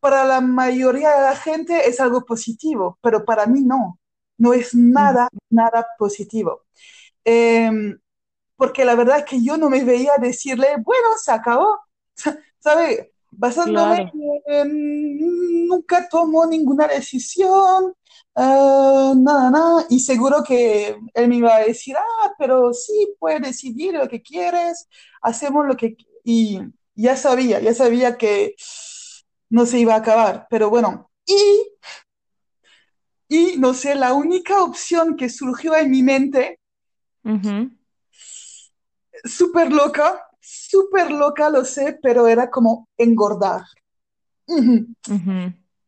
Para 0.00 0.24
la 0.24 0.40
mayoría 0.40 1.10
de 1.16 1.22
la 1.22 1.36
gente 1.36 1.88
es 1.88 2.00
algo 2.00 2.24
positivo, 2.24 2.98
pero 3.02 3.24
para 3.24 3.46
mí 3.46 3.62
no, 3.62 3.98
no 4.38 4.52
es 4.54 4.74
nada, 4.74 5.28
nada 5.50 5.86
positivo. 5.98 6.62
Em, 7.24 7.98
porque 8.58 8.84
la 8.84 8.96
verdad 8.96 9.20
es 9.20 9.24
que 9.24 9.42
yo 9.42 9.56
no 9.56 9.70
me 9.70 9.84
veía 9.84 10.12
decirle, 10.20 10.66
bueno, 10.84 11.10
se 11.16 11.30
acabó, 11.30 11.78
¿sabe? 12.58 13.12
Basándome 13.30 14.10
Claro, 14.10 14.42
en 14.46 15.68
nunca 15.68 16.08
tomo 16.08 16.44
ninguna 16.44 16.88
decisión, 16.88 17.94
eh, 18.34 19.12
nada, 19.16 19.50
nada, 19.50 19.86
y 19.88 20.00
seguro 20.00 20.42
que 20.42 20.98
él 21.14 21.28
me 21.28 21.36
iba 21.36 21.54
a 21.54 21.60
decir, 21.64 21.94
ah, 21.96 22.32
pero 22.36 22.72
sí, 22.72 23.14
puedes 23.20 23.42
decidir 23.42 23.94
lo 23.94 24.08
que 24.08 24.20
quieres, 24.20 24.88
hacemos 25.22 25.64
lo 25.66 25.76
que... 25.76 25.96
Y 26.24 26.60
ya 26.96 27.16
sabía, 27.16 27.60
ya 27.60 27.72
sabía 27.74 28.18
que 28.18 28.56
no 29.50 29.66
se 29.66 29.78
iba 29.78 29.94
a 29.94 29.98
acabar, 29.98 30.48
pero 30.50 30.68
bueno, 30.68 31.12
y, 31.26 31.68
y 33.28 33.56
no 33.58 33.72
sé, 33.72 33.94
la 33.94 34.14
única 34.14 34.64
opción 34.64 35.16
que 35.16 35.28
surgió 35.28 35.76
en 35.76 35.90
mi 35.90 36.02
mente 36.02 36.58
súper 39.24 39.72
loca, 39.72 40.26
súper 40.40 41.10
loca, 41.10 41.50
lo 41.50 41.64
sé, 41.64 41.98
pero 42.02 42.26
era 42.26 42.50
como 42.50 42.88
engordar. 42.96 43.62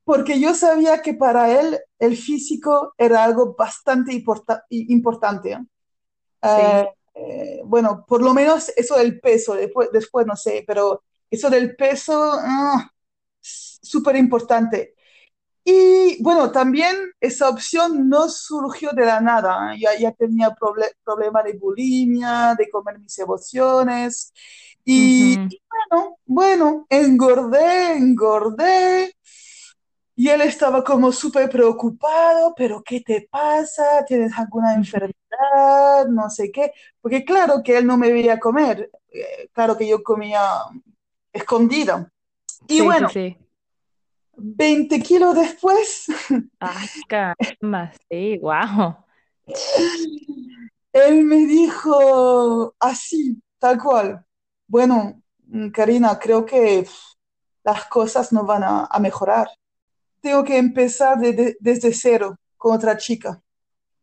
Porque 0.04 0.40
yo 0.40 0.54
sabía 0.54 1.02
que 1.02 1.14
para 1.14 1.60
él 1.60 1.78
el 1.99 2.16
físico 2.16 2.94
era 2.99 3.25
algo 3.25 3.54
bastante 3.56 4.12
importa- 4.12 4.64
importante. 4.70 5.56
Sí. 6.42 6.49
Eh, 6.49 6.88
eh, 7.14 7.60
bueno, 7.64 8.04
por 8.06 8.22
lo 8.22 8.32
menos 8.34 8.70
eso 8.76 8.96
del 8.96 9.20
peso, 9.20 9.54
después, 9.54 9.90
después 9.92 10.26
no 10.26 10.37
sé, 10.37 10.64
pero 10.66 11.02
eso 11.30 11.50
del 11.50 11.76
peso, 11.76 12.32
ah, 12.34 12.90
súper 13.40 14.16
importante. 14.16 14.94
Y 15.64 16.23
bueno, 16.23 16.50
también 16.52 16.97
esa 17.21 17.49
opción 17.49 18.09
no 18.09 18.29
surgió 18.29 18.90
de 18.93 19.07
la 19.07 19.21
nada. 19.21 19.75
¿eh? 19.75 19.79
Ya, 19.81 19.99
ya 19.99 20.12
tenía 20.12 20.50
proble- 20.50 20.93
problema 21.05 21.43
de 21.43 21.55
bulimia, 21.55 22.55
de 22.59 22.69
comer 22.71 22.99
mis 22.99 23.19
emociones. 23.19 24.33
Y, 24.85 25.37
bueno, 25.90 26.17
bueno, 26.26 26.87
engordé, 26.90 27.93
engordé. 27.97 29.14
Y 30.17 30.29
él 30.29 30.43
estaba 30.43 30.85
como 30.85 31.12
súper 31.12 31.49
preocupado, 31.49 32.55
pero 32.55 32.83
¿qué 32.85 33.00
te 33.00 33.26
pasa? 33.31 34.05
¿Tienes 34.07 34.33
alguna 34.38 34.75
enfermedad? 34.75 36.07
No 36.09 36.29
sé 36.29 36.50
qué. 36.52 36.73
Porque 37.00 37.25
claro 37.25 37.62
que 37.64 37.79
él 37.79 37.87
no 37.87 37.97
me 37.97 38.12
veía 38.12 38.38
comer. 38.38 38.90
Eh, 39.12 39.49
claro 39.52 39.76
que 39.79 39.88
yo 39.88 40.02
comía 40.02 40.43
escondida. 41.33 42.12
Y 42.69 42.79
Sí, 42.79 42.83
bueno, 42.83 43.09
sí. 43.09 43.37
20 44.42 45.00
kilos 45.00 45.35
después, 45.35 46.06
Ay, 46.61 46.88
caramba, 47.09 47.92
sí, 48.09 48.38
wow. 48.38 49.04
él 50.92 51.25
me 51.25 51.47
dijo 51.47 52.75
así, 52.80 53.40
tal 53.59 53.78
cual. 53.78 54.25
Bueno, 54.66 55.23
Karina, 55.73 56.18
creo 56.18 56.44
que 56.47 56.87
las 57.64 57.87
cosas 57.87 58.32
no 58.32 58.44
van 58.47 58.64
a, 58.64 58.87
a 58.87 58.99
mejorar. 59.00 59.49
Tengo 60.20 60.44
que 60.44 60.59
empezar 60.59 61.18
de- 61.20 61.32
de- 61.35 61.56
desde 61.61 61.92
cero 61.94 62.37
con 62.56 62.75
otra 62.76 62.97
chica. 62.97 63.42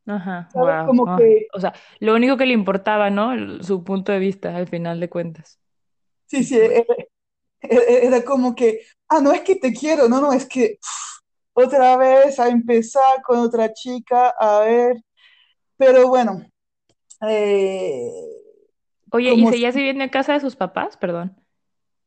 Ajá, 0.05 0.49
wow. 0.53 0.85
Como 0.85 1.07
que, 1.15 1.47
O 1.53 1.59
sea, 1.59 1.73
lo 1.99 2.15
único 2.15 2.37
que 2.37 2.45
le 2.45 2.53
importaba, 2.53 3.09
¿no? 3.09 3.61
Su 3.63 3.83
punto 3.83 4.11
de 4.11 4.19
vista, 4.19 4.55
al 4.55 4.67
final 4.67 4.99
de 4.99 5.09
cuentas. 5.09 5.59
sí, 6.25 6.43
sí, 6.43 6.57
era, 6.57 6.83
era- 7.61 7.83
era 7.87 8.25
como 8.25 8.55
que, 8.55 8.81
ah, 9.09 9.19
no 9.21 9.31
es 9.33 9.41
que 9.41 9.55
te 9.55 9.73
quiero, 9.73 10.07
no, 10.09 10.21
no, 10.21 10.33
es 10.33 10.45
que 10.47 10.79
otra 11.53 11.97
vez 11.97 12.39
a 12.39 12.49
empezar 12.49 13.21
con 13.25 13.39
otra 13.39 13.73
chica, 13.73 14.29
a 14.39 14.61
ver. 14.61 14.97
Pero 15.77 16.07
bueno, 16.09 16.43
eh, 17.29 18.11
Oye, 19.11 19.33
¿y 19.33 19.47
seguías 19.47 19.75
viviendo 19.75 20.03
en 20.05 20.09
casa 20.09 20.31
de 20.33 20.39
sus 20.39 20.55
papás? 20.55 20.95
Perdón. 20.97 21.35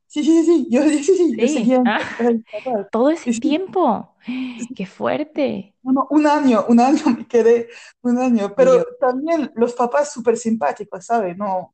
sí, 0.07 0.23
sí, 0.23 0.43
sí, 0.45 0.67
yo, 0.69 0.81
sí, 0.89 1.03
sí, 1.03 1.37
yo 1.39 1.47
Sí. 1.47 1.47
seguía 1.47 1.77
en 1.77 1.91
Ah, 1.91 1.99
casa 2.17 2.23
todo 2.91 3.09
ese 3.11 3.33
sí, 3.33 3.41
tiempo. 3.41 4.15
Qué 4.75 4.85
fuerte. 4.85 5.75
Bueno, 5.83 6.07
un 6.11 6.27
año, 6.27 6.65
un 6.69 6.79
año 6.79 7.03
me 7.17 7.27
quedé, 7.27 7.67
un 8.01 8.17
año, 8.19 8.53
yo. 8.55 8.55
pero 8.55 8.85
también 8.99 9.51
los 9.55 9.73
papás 9.73 10.13
súper 10.13 10.37
simpáticos, 10.37 11.05
¿sabes? 11.05 11.35
No, 11.37 11.73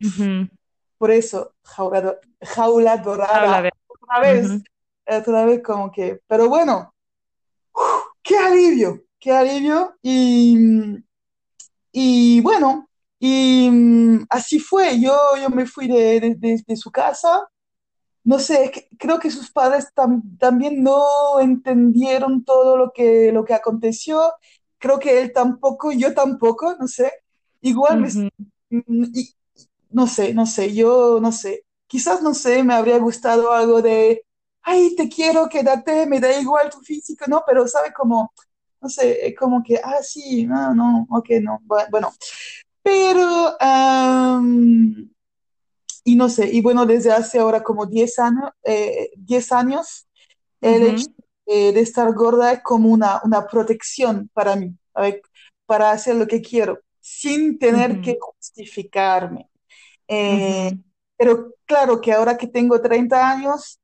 por 0.97 1.11
eso, 1.11 1.53
jaula, 1.63 2.17
jaula 2.41 2.97
dorada, 2.97 3.61
de. 3.63 3.71
otra 3.87 4.19
vez, 4.21 4.47
ujú, 4.47 4.63
otra 5.07 5.45
vez 5.45 5.61
como 5.63 5.91
que, 5.91 6.21
pero 6.27 6.49
bueno, 6.49 6.93
qué 8.23 8.37
alivio, 8.37 9.03
qué 9.19 9.31
alivio, 9.31 9.95
y, 10.01 10.57
y 11.91 12.41
bueno, 12.41 12.89
y 13.19 13.69
mm, 13.71 14.25
así 14.29 14.59
fue, 14.59 14.99
yo, 15.01 15.15
yo 15.41 15.49
me 15.49 15.65
fui 15.65 15.87
de, 15.87 16.19
de, 16.19 16.35
de- 16.35 16.63
de 16.65 16.75
su 16.75 16.91
casa, 16.91 17.47
no 18.25 18.39
sé, 18.39 18.71
que 18.71 18.89
creo 18.97 19.19
que 19.19 19.31
sus 19.31 19.51
padres 19.51 19.87
tam- 19.95 20.37
también 20.39 20.83
no 20.83 21.39
entendieron 21.41 22.45
todo 22.45 22.77
lo 22.77 22.91
que, 22.93 23.31
lo 23.33 23.45
que 23.45 23.53
aconteció. 23.55 24.21
Creo 24.79 24.99
que 24.99 25.21
él 25.21 25.33
tampoco, 25.33 25.91
yo 25.93 26.13
tampoco, 26.13 26.75
no 26.79 26.87
sé. 26.87 27.11
Igual 27.61 28.01
me, 28.01 28.09
ujú, 28.09 28.29
mm, 28.71 29.05
y- 29.15 29.35
no 29.91 30.07
sé, 30.07 30.33
no 30.33 30.45
sé, 30.45 30.73
yo 30.75 31.19
no 31.21 31.31
sé. 31.31 31.65
Quizás, 31.87 32.21
no 32.21 32.33
sé, 32.33 32.63
me 32.63 32.73
habría 32.73 32.97
gustado 32.99 33.51
algo 33.53 33.81
de, 33.81 34.25
ay, 34.61 34.95
te 34.95 35.09
quiero, 35.09 35.47
quédate, 35.49 36.05
me 36.07 36.19
da 36.19 36.39
igual 36.39 36.69
tu 36.69 36.79
físico, 36.81 37.25
¿no? 37.27 37.43
Pero, 37.47 37.67
¿sabe? 37.67 37.93
Como, 37.93 38.33
no 38.81 38.89
sé, 38.89 39.33
como 39.39 39.63
que, 39.63 39.77
ah, 39.83 40.01
sí, 40.03 40.45
no, 40.45 40.73
no, 40.75 41.07
ok, 41.09 41.29
no, 41.41 41.59
bu- 41.65 41.87
bueno. 41.91 42.13
Pero, 42.83 43.55
am, 43.61 45.11
y 46.03 46.15
no 46.15 46.29
sé, 46.29 46.49
y 46.53 46.61
bueno, 46.61 46.85
desde 46.85 47.11
hace 47.11 47.39
ahora 47.39 47.63
como 47.63 47.85
10 47.85 48.19
años, 48.19 48.51
eh, 48.63 49.11
10 49.17 49.51
años, 49.51 50.07
el 50.61 50.83
hecho 50.83 51.07
eh, 51.47 51.73
de 51.73 51.81
estar 51.81 52.13
gorda 52.13 52.53
es 52.53 52.61
como 52.63 52.89
una, 52.91 53.21
una 53.23 53.47
protección 53.47 54.29
para 54.33 54.55
mí. 54.55 54.75
Para 55.65 55.91
hacer 55.91 56.15
lo 56.15 56.27
que 56.27 56.41
quiero, 56.41 56.79
sin 56.99 57.59
tener 57.59 57.99
que 58.01 58.17
justificarme. 58.19 59.49
Eh, 60.07 60.71
ujú, 60.71 60.83
pero 61.17 61.53
claro 61.65 61.99
que 62.01 62.13
ahora 62.13 62.37
que 62.37 62.47
tengo 62.47 62.79
30 62.81 63.29
años, 63.29 63.79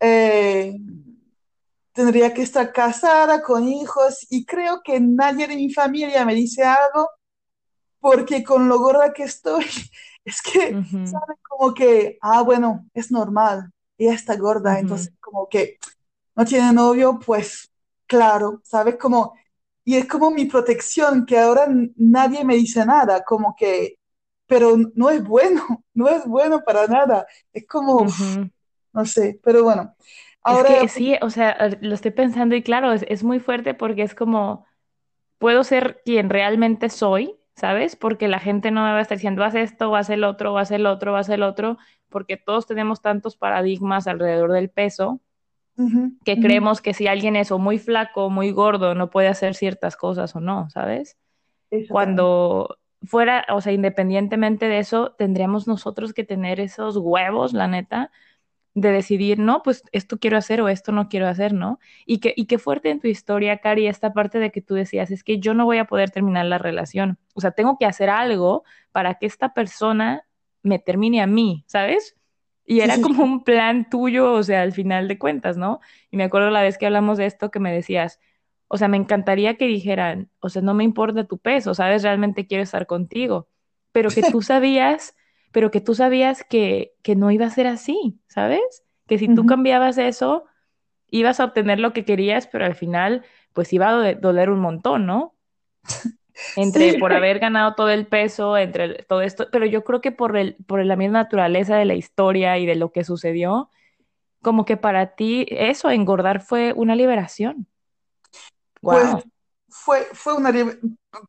eh, 0.00 0.74
tendría 1.92 2.32
que 2.34 2.42
estar 2.42 2.72
casada 2.72 3.42
con 3.42 3.68
hijos 3.68 4.26
y 4.30 4.44
creo 4.44 4.80
que 4.82 4.98
nadie 5.00 5.46
de 5.46 5.56
mi 5.56 5.72
familia 5.72 6.24
me 6.24 6.34
dice 6.34 6.62
algo 6.64 7.08
porque 8.00 8.42
con 8.44 8.68
lo 8.68 8.78
gorda 8.78 9.12
que 9.12 9.24
estoy, 9.24 9.64
es 10.24 10.42
que, 10.42 10.74
ujú, 10.76 11.06
¿sabe? 11.06 11.36
Como 11.48 11.74
que, 11.74 12.18
ah, 12.22 12.42
bueno, 12.42 12.86
es 12.94 13.10
normal, 13.10 13.72
ella 13.98 14.14
está 14.14 14.36
gorda, 14.36 14.72
ujú, 14.72 14.80
entonces 14.80 15.12
como 15.20 15.48
que 15.48 15.78
no 16.36 16.44
tiene 16.44 16.72
novio, 16.72 17.18
pues 17.24 17.70
claro, 18.06 18.60
¿sabes? 18.64 18.96
Como, 18.96 19.34
y 19.84 19.96
es 19.96 20.06
como 20.08 20.30
mi 20.30 20.46
protección, 20.46 21.26
que 21.26 21.38
ahora 21.38 21.66
nadie 21.96 22.44
me 22.44 22.56
dice 22.56 22.84
nada, 22.86 23.24
como 23.24 23.54
que, 23.56 23.96
pero 24.46 24.76
no 24.94 25.10
es 25.10 25.24
bueno, 25.24 25.62
no 25.94 26.08
es 26.08 26.26
bueno 26.26 26.62
para 26.64 26.86
nada, 26.86 27.26
es 27.52 27.66
como, 27.66 28.06
no 28.92 29.04
sé, 29.06 29.40
pero 29.42 29.64
bueno, 29.64 29.94
Es 29.98 30.08
ahora, 30.42 30.80
que 30.80 30.88
sí, 30.88 31.16
o 31.20 31.30
sea, 31.30 31.56
lo 31.80 31.94
estoy 31.94 32.10
pensando 32.10 32.54
y 32.54 32.62
claro, 32.62 32.92
es, 32.92 33.04
es 33.08 33.24
muy 33.24 33.40
fuerte 33.40 33.74
porque 33.74 34.02
es 34.02 34.14
como, 34.14 34.66
puedo 35.38 35.64
ser 35.64 36.02
quien 36.04 36.30
realmente 36.30 36.88
soy, 36.88 37.34
¿sabes? 37.56 37.96
Porque 37.96 38.28
la 38.28 38.38
gente 38.38 38.70
no 38.70 38.84
me 38.84 38.92
va 38.92 38.98
a 38.98 39.02
estar 39.02 39.18
diciendo, 39.18 39.44
haz 39.44 39.54
esto, 39.54 39.94
haz 39.96 40.10
el 40.10 40.24
otro, 40.24 40.56
haz 40.58 40.70
el 40.70 40.86
otro, 40.86 41.16
haz 41.16 41.28
el 41.28 41.42
otro, 41.42 41.78
porque 42.08 42.36
todos 42.36 42.66
tenemos 42.66 43.02
tantos 43.02 43.36
paradigmas 43.36 44.06
alrededor 44.06 44.52
del 44.52 44.70
peso 44.70 45.20
que 46.24 46.38
creemos 46.38 46.80
que 46.80 46.94
si 46.94 47.06
alguien 47.06 47.34
es 47.34 47.50
o 47.50 47.58
muy 47.58 47.78
flaco 47.78 48.26
o 48.26 48.30
muy 48.30 48.52
gordo 48.52 48.94
no 48.94 49.10
puede 49.10 49.28
hacer 49.28 49.54
ciertas 49.54 49.96
cosas 49.96 50.36
o 50.36 50.40
no, 50.40 50.68
¿sabes? 50.70 51.16
Cuando 51.88 52.78
fuera, 53.04 53.46
o 53.50 53.60
sea, 53.60 53.72
independientemente 53.72 54.66
de 54.66 54.78
eso, 54.78 55.12
tendríamos 55.18 55.66
nosotros 55.66 56.12
que 56.12 56.24
tener 56.24 56.60
esos 56.60 56.96
huevos, 56.96 57.52
la 57.52 57.68
neta, 57.68 58.10
de 58.74 58.90
decidir, 58.90 59.38
no, 59.38 59.62
pues 59.62 59.82
esto 59.92 60.18
quiero 60.18 60.38
hacer 60.38 60.62
o 60.62 60.68
esto 60.68 60.92
no 60.92 61.08
quiero 61.08 61.28
hacer, 61.28 61.52
¿no? 61.52 61.78
Y 62.06 62.20
que, 62.20 62.32
y 62.36 62.46
qué 62.46 62.58
fuerte 62.58 62.90
en 62.90 63.00
tu 63.00 63.08
historia, 63.08 63.58
Cari, 63.58 63.86
esta 63.86 64.14
parte 64.14 64.38
de 64.38 64.50
que 64.50 64.62
tú 64.62 64.74
decías, 64.74 65.10
es 65.10 65.24
que 65.24 65.38
yo 65.38 65.52
no 65.52 65.66
voy 65.66 65.78
a 65.78 65.84
poder 65.84 66.10
terminar 66.10 66.46
la 66.46 66.58
relación. 66.58 67.18
O 67.34 67.40
sea, 67.40 67.50
tengo 67.50 67.76
que 67.78 67.84
hacer 67.84 68.08
algo 68.08 68.64
para 68.92 69.14
que 69.14 69.26
esta 69.26 69.52
persona 69.52 70.26
me 70.62 70.78
termine 70.78 71.20
a 71.20 71.26
mí, 71.26 71.64
¿sabes? 71.66 72.16
Y 72.64 72.80
era 72.80 73.00
como 73.00 73.24
un 73.24 73.44
plan 73.44 73.90
tuyo, 73.90 74.32
o 74.32 74.42
sea, 74.42 74.62
al 74.62 74.72
final 74.72 75.08
de 75.08 75.18
cuentas, 75.18 75.56
¿no? 75.56 75.80
Y 76.10 76.16
me 76.16 76.24
acuerdo 76.24 76.50
la 76.50 76.62
vez 76.62 76.78
que 76.78 76.86
hablamos 76.86 77.18
de 77.18 77.26
esto 77.26 77.50
que 77.50 77.60
me 77.60 77.72
decías, 77.72 78.20
o 78.72 78.78
sea, 78.78 78.88
me 78.88 78.96
encantaría 78.98 79.56
que 79.56 79.66
dijeran, 79.66 80.30
o 80.40 80.48
sea, 80.50 80.62
no 80.62 80.74
me 80.74 80.84
importa 80.84 81.26
tu 81.26 81.38
peso, 81.38 81.74
¿sabes? 81.74 82.02
Realmente 82.02 82.46
quiero 82.46 82.62
estar 82.64 82.86
contigo, 82.86 83.48
pero 83.92 84.12
que 84.14 84.24
tú 84.24 84.42
sabías 84.42 85.16
pero 85.52 85.70
que 85.70 85.82
tú 85.82 85.94
sabías 85.94 86.44
que, 86.44 86.94
que 87.02 87.14
no 87.16 87.30
iba 87.30 87.44
a 87.46 87.50
ser 87.50 87.66
así, 87.66 88.18
¿sabes? 88.26 88.62
Que 89.06 89.18
si 89.18 89.28
tú 89.28 89.44
cambiabas 89.46 89.98
eso, 89.98 90.46
ibas 91.10 91.40
a 91.40 91.44
obtener 91.46 91.80
lo 91.80 91.92
que 91.92 92.04
querías, 92.04 92.46
pero 92.48 92.64
al 92.66 92.74
final, 92.76 93.24
pues 93.54 93.72
iba 93.72 93.88
a 93.88 93.92
do- 94.14 94.20
doler 94.20 94.50
un 94.50 94.60
montón, 94.60 95.06
¿no? 95.06 95.36
Entre 96.54 96.94
Sí, 96.94 96.94
por 96.94 97.12
haber 97.12 97.38
ganado 97.38 97.74
todo 97.74 97.90
el 97.90 98.06
peso, 98.06 98.56
entre 98.58 98.84
el- 98.84 99.06
todo 99.08 99.22
esto, 99.22 99.48
pero 99.52 99.66
yo 99.66 99.84
creo 99.84 100.00
que 100.00 100.12
por 100.12 100.36
el, 100.36 100.56
por 100.66 100.84
la 100.84 100.96
misma 100.96 101.20
naturaleza 101.24 101.76
de 101.76 101.84
la 101.86 101.94
historia 101.94 102.58
y 102.58 102.66
de 102.66 102.76
lo 102.76 102.92
que 102.92 103.04
sucedió, 103.04 103.70
como 104.42 104.64
que 104.66 104.76
para 104.78 105.16
ti 105.16 105.46
eso, 105.50 105.90
engordar 105.90 106.42
fue 106.42 106.72
una 106.74 106.96
liberación. 106.96 107.68
Pues 108.88 109.14
Wow. 109.14 109.22
fue, 109.68 110.06
fue 110.14 110.34
una... 110.34 110.50
liber- 110.50 110.80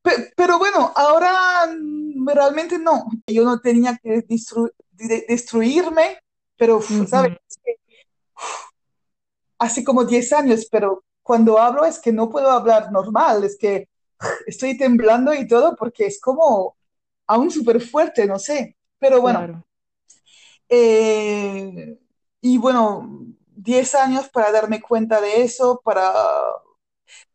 pe- 0.02 0.34
Pero 0.36 0.60
bueno, 0.60 0.92
ahora 0.96 1.68
realmente 2.26 2.78
no. 2.80 3.06
Yo 3.28 3.44
no 3.44 3.60
tenía 3.60 3.98
que 4.02 4.26
destru- 4.28 4.74
de- 4.92 5.26
destruirme, 5.28 6.20
pero, 6.58 6.78
uf, 6.78 7.08
¿sabes? 7.10 7.32
Es 7.50 7.58
que 7.64 7.76
Hace 9.60 9.84
como 9.84 10.04
10 10.06 10.32
años, 10.34 10.68
pero 10.72 11.04
cuando 11.22 11.58
hablo 11.60 11.86
es 11.86 12.00
que 12.00 12.12
no 12.12 12.30
puedo 12.30 12.52
hablar 12.52 12.92
normal, 12.92 13.44
es 13.44 13.58
que 13.58 13.88
estoy 14.48 14.78
temblando 14.78 15.34
y 15.34 15.48
todo 15.48 15.76
porque 15.76 16.06
es 16.08 16.20
como 16.22 16.78
aún 17.28 17.52
súper 17.52 17.82
fuerte, 17.82 18.28
no 18.28 18.40
sé. 18.40 18.78
Pero 19.00 19.22
bueno, 19.22 19.46
claro. 19.46 19.64
eh, 20.70 21.98
y 22.42 22.58
bueno, 22.58 23.10
10 23.56 23.96
años 23.96 24.30
para 24.30 24.52
darme 24.52 24.82
cuenta 24.82 25.22
de 25.22 25.44
eso, 25.44 25.82
para 25.84 26.12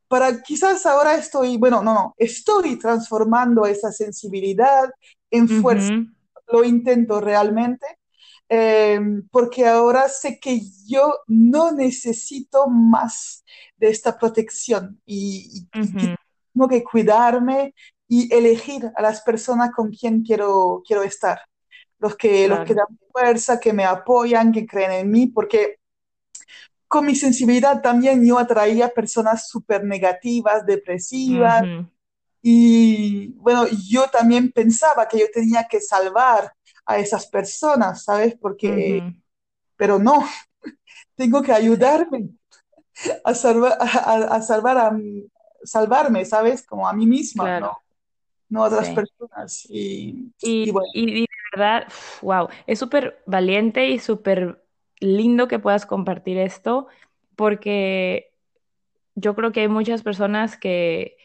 para 0.09 0.42
quizás 0.42 0.87
ahora 0.87 1.16
estoy, 1.16 1.57
bueno, 1.59 1.83
no, 1.83 1.94
no, 1.94 2.14
estoy 2.18 2.79
transformando 2.79 3.66
esa 3.66 3.92
sensibilidad 3.92 4.90
en 5.31 5.49
fuerza. 5.49 5.90
Ujú, 5.90 6.07
Lo 6.49 6.64
intento 6.64 7.21
realmente, 7.21 7.87
eh, 8.49 9.01
porque 9.31 9.66
ahora 9.66 10.09
sé 10.09 10.38
que 10.40 10.61
yo 10.88 11.14
no 11.29 11.73
necesito 11.73 12.68
más 12.68 13.44
de 13.77 13.88
esta 13.90 14.18
protección 14.18 15.01
y, 15.07 15.68
y- 15.83 15.88
y 15.88 15.97
que 15.97 16.09
ujú, 16.09 16.16
tengo 16.55 16.68
que 16.68 16.85
cuidarme 16.85 17.75
y 18.09 18.33
elegir 18.35 18.90
a 18.97 19.03
las 19.03 19.23
personas 19.23 19.71
con 19.73 19.90
quien 19.92 20.23
quiero, 20.23 20.83
quiero 20.87 21.03
estar. 21.03 21.40
Los 21.99 22.16
que, 22.16 22.49
los 22.49 22.62
que 22.62 22.75
claro. 22.75 22.77
dan 22.77 22.87
fuerza, 23.12 23.61
que 23.61 23.73
me 23.73 23.85
apoyan, 23.85 24.53
que 24.53 24.66
creen 24.66 24.92
en 24.92 25.11
mí, 25.11 25.27
porque 25.29 25.78
con 26.88 27.07
mi 27.07 27.14
sensibilidad 27.14 27.83
también 27.83 28.27
yo 28.27 28.38
atraía 28.38 28.88
personas 28.88 29.48
súper 29.48 29.85
negativas, 29.85 30.64
depresivas, 30.66 31.62
Ujú, 31.62 31.88
y 32.42 33.29
bueno, 33.35 33.66
yo 33.88 34.07
también 34.09 34.53
pensaba 34.53 35.07
que 35.09 35.18
yo 35.18 35.27
tenía 35.33 35.66
que 35.68 35.81
salvar 35.81 36.53
a 36.87 36.98
esas 36.98 37.27
personas, 37.27 38.05
¿sabes? 38.05 38.37
Porque, 38.40 39.03
ujú. 39.03 39.16
pero 39.77 39.98
no, 39.98 40.24
tengo 41.16 41.42
que 41.42 41.53
ayudarme. 41.53 42.31
a, 43.24 43.35
salvar, 43.35 43.77
a, 43.81 44.42
salvar 44.42 44.79
a, 44.79 44.92
salvarme, 45.62 46.24
¿sabes? 46.24 46.66
Como 46.66 46.88
a 46.88 46.92
mí 46.92 47.07
misma, 47.07 47.61
¿no? 47.61 47.79
No 48.48 48.64
a 48.64 48.68
otras 48.68 48.88
personas. 48.90 49.66
Y, 49.68 50.33
y, 50.40 50.70
y, 50.94 51.20
de 51.22 51.27
verdad, 51.53 51.88
wow, 52.22 52.48
es 52.66 52.79
súper 52.79 53.22
valiente 53.27 53.88
y 53.90 53.98
súper 53.98 54.64
lindo 55.01 55.49
que 55.49 55.59
puedas 55.59 55.87
compartir 55.87 56.39
esto, 56.39 56.89
porque 57.37 58.33
yo 59.15 59.35
creo 59.35 59.53
que 59.53 59.61
hay 59.61 59.69
muchas 59.69 60.03
personas 60.03 60.57
que, 60.57 61.17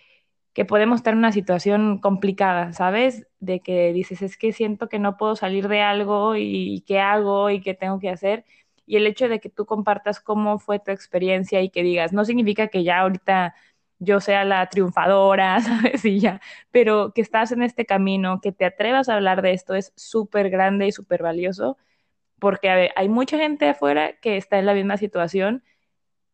que 0.53 0.65
podemos 0.65 0.97
estar 0.97 1.13
en 1.13 1.19
una 1.19 1.31
situación 1.31 1.99
complicada, 1.99 2.73
¿sabes? 2.73 3.27
De 3.39 3.61
que 3.61 3.91
dices, 3.93 4.21
es 4.21 4.37
que 4.37 4.53
siento 4.53 4.87
que 4.89 4.99
no 4.99 5.17
puedo 5.17 5.35
salir 5.35 5.67
de 5.67 5.81
algo 5.81 6.35
y, 6.35 6.83
qué 6.87 6.99
hago 6.99 7.49
y 7.49 7.61
qué 7.61 7.73
tengo 7.73 7.99
que 7.99 8.09
hacer. 8.09 8.45
Y 8.85 8.97
el 8.97 9.07
hecho 9.07 9.29
de 9.29 9.39
que 9.39 9.49
tú 9.49 9.65
compartas 9.65 10.19
cómo 10.19 10.59
fue 10.59 10.79
tu 10.79 10.91
experiencia 10.91 11.61
y 11.61 11.69
que 11.69 11.83
digas, 11.83 12.13
no 12.13 12.25
significa 12.25 12.67
que 12.67 12.83
ya 12.83 12.99
ahorita 12.99 13.55
yo 13.99 14.19
sea 14.19 14.45
la 14.45 14.67
triunfadora, 14.69 15.59
¿sabes? 15.61 16.05
Y 16.05 16.19
ya, 16.19 16.41
pero 16.71 17.13
que 17.13 17.21
estás 17.21 17.51
en 17.51 17.63
este 17.63 17.85
camino, 17.85 18.39
que 18.41 18.51
te 18.51 18.65
atrevas 18.65 19.09
a 19.09 19.15
hablar 19.15 19.41
de 19.41 19.53
esto 19.53 19.75
es 19.75 19.93
súper 19.95 20.49
grande 20.49 20.87
y 20.87 20.91
súper 20.91 21.23
valioso, 21.23 21.77
porque 22.43 22.91
hay 22.93 23.07
mucha 23.07 23.37
gente 23.37 23.69
afuera 23.69 24.17
que 24.19 24.35
está 24.35 24.59
en 24.59 24.65
la 24.65 24.73
misma 24.73 24.97
situación 24.97 25.63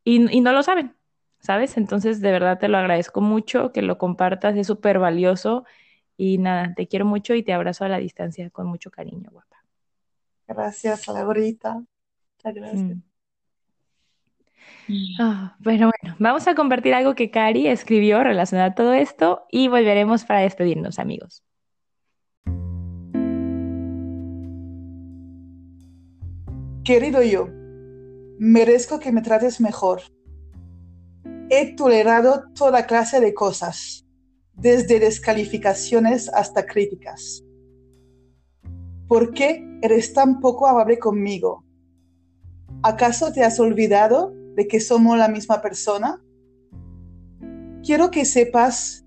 y, 0.03 0.35
y 0.35 0.41
no 0.41 0.53
lo 0.53 0.63
saben, 0.63 0.95
¿sabes? 1.39 1.77
Entonces, 1.77 2.19
de 2.19 2.31
verdad 2.31 2.57
te 2.57 2.67
lo 2.67 2.79
agradezco 2.79 3.21
mucho 3.21 3.71
que 3.71 3.83
lo 3.83 3.99
compartas, 3.99 4.57
es 4.57 4.65
súper 4.65 4.97
valioso 4.97 5.65
y 6.17 6.39
nada, 6.39 6.73
te 6.73 6.87
quiero 6.87 7.05
mucho 7.05 7.35
y 7.35 7.43
te 7.43 7.53
abrazo 7.53 7.85
a 7.85 7.89
la 7.89 7.99
distancia 7.99 8.49
con 8.49 8.65
mucho 8.65 8.89
cariño, 8.89 9.29
guapa. 9.31 9.57
Gracias, 10.47 11.07
Laurita. 11.07 11.79
Gracias. 12.43 12.81
Mm. 12.81 13.03
Ah, 15.19 15.57
bueno, 15.59 15.91
bueno, 16.01 16.15
vamos 16.17 16.47
a 16.47 16.55
compartir 16.55 16.95
algo 16.95 17.13
que 17.13 17.29
Cari 17.29 17.67
escribió 17.67 18.23
relacionado 18.23 18.71
a 18.71 18.73
todo 18.73 18.93
esto 18.93 19.45
y 19.51 19.67
volveremos 19.67 20.25
para 20.25 20.39
despedirnos, 20.39 20.97
amigos. 20.97 21.43
Querido 26.89 27.21
yo, 27.21 27.47
merezco 28.39 28.97
que 28.97 29.11
me 29.11 29.21
trates 29.21 29.61
mejor 29.61 30.01
He 31.51 31.75
tolerado 31.75 32.45
toda 32.55 32.87
clase 32.87 33.19
de 33.19 33.31
cosas, 33.35 34.07
desde 34.53 34.99
descalificaciones 34.99 36.29
hasta 36.33 36.65
críticas. 36.65 37.43
¿Por 39.07 39.35
qué 39.35 39.63
eres 39.83 40.13
tan 40.13 40.39
poco 40.39 40.65
amable 40.65 40.97
conmigo? 40.97 41.63
¿Acaso 42.81 43.31
te 43.31 43.43
has 43.43 43.59
olvidado 43.59 44.33
de 44.55 44.67
que 44.67 44.79
somos 44.79 45.15
la 45.15 45.27
misma 45.27 45.61
persona? 45.61 46.19
Quiero 47.83 48.09
que 48.09 48.25
sepas 48.25 49.05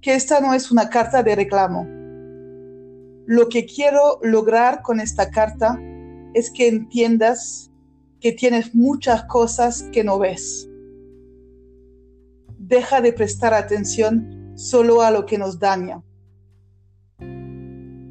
que 0.00 0.16
esta 0.16 0.40
no 0.40 0.52
es 0.52 0.72
una 0.72 0.90
carta 0.90 1.22
de 1.22 1.36
reclamo. 1.36 1.86
Lo 3.26 3.48
que 3.48 3.66
quiero 3.66 4.18
lograr 4.20 4.82
con 4.82 4.98
esta 4.98 5.30
carta 5.30 5.78
es 6.34 6.50
que 6.50 6.68
entiendas 6.68 7.70
que 8.20 8.32
tienes 8.32 8.74
muchas 8.74 9.24
cosas 9.24 9.84
que 9.92 10.04
no 10.04 10.18
ves 10.18 10.68
deja 12.66 13.00
de 13.00 13.12
prestar 13.12 13.52
atención 13.52 14.52
solo 14.54 15.02
a 15.02 15.10
lo 15.10 15.26
que 15.26 15.38
nos 15.38 15.58
daña. 15.58 16.02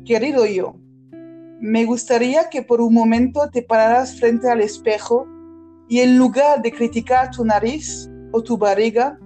Querido 0.06 0.46
yo, 0.46 0.76
me 1.60 1.86
gustaría 1.86 2.50
que 2.50 2.62
por 2.62 2.82
un 2.82 2.94
momento 2.94 3.50
te 3.50 3.62
pararas 3.62 4.20
frente 4.20 4.50
al 4.50 4.62
espejo 4.62 5.26
y 5.88 6.00
en 6.00 6.18
lugar 6.18 6.62
de 6.62 6.72
criticar 6.72 7.32
tu 7.32 7.46
nariz 7.46 8.10
o 8.32 8.44
tu 8.44 8.58
barriga, 8.58 9.18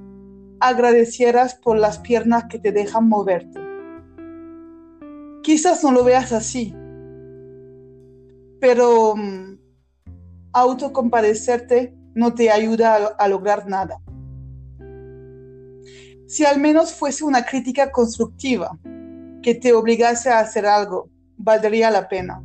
agradecieras 0.60 1.55
por 1.55 1.77
las 1.77 1.99
piernas 1.99 2.45
que 2.49 2.60
te 2.60 2.71
dejan 2.71 3.10
moverte. 3.10 3.60
Quizás 5.43 5.83
no 5.83 5.91
lo 5.91 6.03
veas 6.03 6.31
así, 6.31 6.73
pero 8.60 9.13
um, 9.13 9.58
autocompadecerte 10.54 11.96
no 12.15 12.34
te 12.34 12.50
ayuda 12.50 13.15
a 13.17 13.28
lograr 13.28 13.67
nada 13.67 14.00
si 16.28 16.43
al 16.46 16.60
menos 16.60 16.93
fuese 16.93 17.24
una 17.24 17.46
crítica 17.46 17.89
constructiva 17.89 18.78
que 19.41 19.56
te 19.56 19.74
obligase 19.74 20.30
a 20.30 20.39
hacer 20.39 20.65
algo, 20.65 21.10
valdría 21.38 21.89
la 21.89 22.10
pena. 22.10 22.43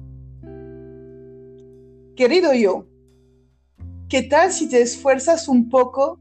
Querido 2.15 2.55
yo, 2.55 2.87
¿qué 4.09 4.23
tal 4.23 4.53
si 4.53 4.69
te 4.69 4.81
esfuerzas 4.81 5.49
un 5.49 5.69
poco 5.69 6.21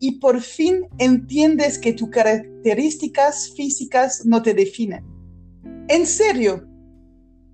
y 0.00 0.18
por 0.18 0.40
fin 0.40 0.86
entiendes 0.98 1.78
que 1.78 1.92
tus 1.92 2.10
características 2.10 3.52
físicas 3.54 4.26
no 4.26 4.42
te 4.42 4.52
definen? 4.52 5.04
En 5.88 6.06
serio, 6.06 6.66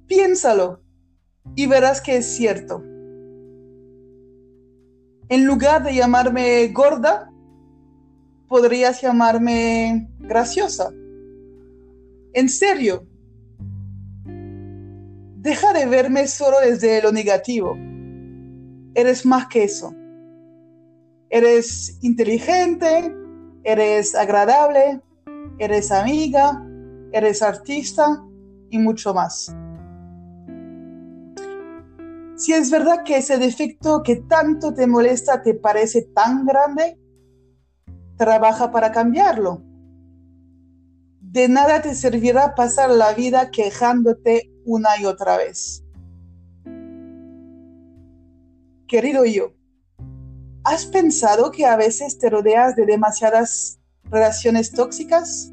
piénsalo 0.06 0.80
y 1.54 1.66
verás 1.66 2.00
que 2.00 2.16
es 2.16 2.26
cierto. 2.26 2.82
En 5.28 5.44
lugar 5.44 5.82
de 5.82 5.94
llamarme 5.94 6.68
gorda, 6.68 7.30
podrías 8.48 9.00
llamarme 9.00 10.08
graciosa. 10.20 10.90
En 12.32 12.48
serio. 12.48 13.06
Deja 15.38 15.72
de 15.72 15.86
verme 15.86 16.26
solo 16.26 16.58
desde 16.60 17.02
lo 17.02 17.12
negativo. 17.12 17.76
Eres 18.94 19.24
más 19.24 19.46
que 19.48 19.64
eso. 19.64 19.94
Eres 21.28 21.98
inteligente, 22.02 23.14
eres 23.64 24.14
agradable, 24.14 25.00
eres 25.58 25.90
amiga, 25.90 26.64
eres 27.12 27.42
artista 27.42 28.24
y 28.70 28.78
mucho 28.78 29.12
más. 29.12 29.54
Si 32.36 32.52
es 32.52 32.70
verdad 32.70 33.02
que 33.02 33.16
ese 33.16 33.38
defecto 33.38 34.02
que 34.02 34.16
tanto 34.16 34.74
te 34.74 34.86
molesta 34.86 35.42
te 35.42 35.54
parece 35.54 36.02
tan 36.02 36.44
grande, 36.44 37.00
trabaja 38.18 38.70
para 38.70 38.92
cambiarlo. 38.92 39.62
De 41.20 41.48
nada 41.48 41.80
te 41.80 41.94
servirá 41.94 42.54
pasar 42.54 42.90
la 42.90 43.14
vida 43.14 43.50
quejándote 43.50 44.52
una 44.66 45.00
y 45.00 45.06
otra 45.06 45.38
vez. 45.38 45.82
Querido 48.86 49.24
yo, 49.24 49.54
¿has 50.62 50.84
pensado 50.84 51.50
que 51.50 51.64
a 51.64 51.76
veces 51.76 52.18
te 52.18 52.28
rodeas 52.28 52.76
de 52.76 52.84
demasiadas 52.84 53.80
relaciones 54.04 54.72
tóxicas? 54.72 55.50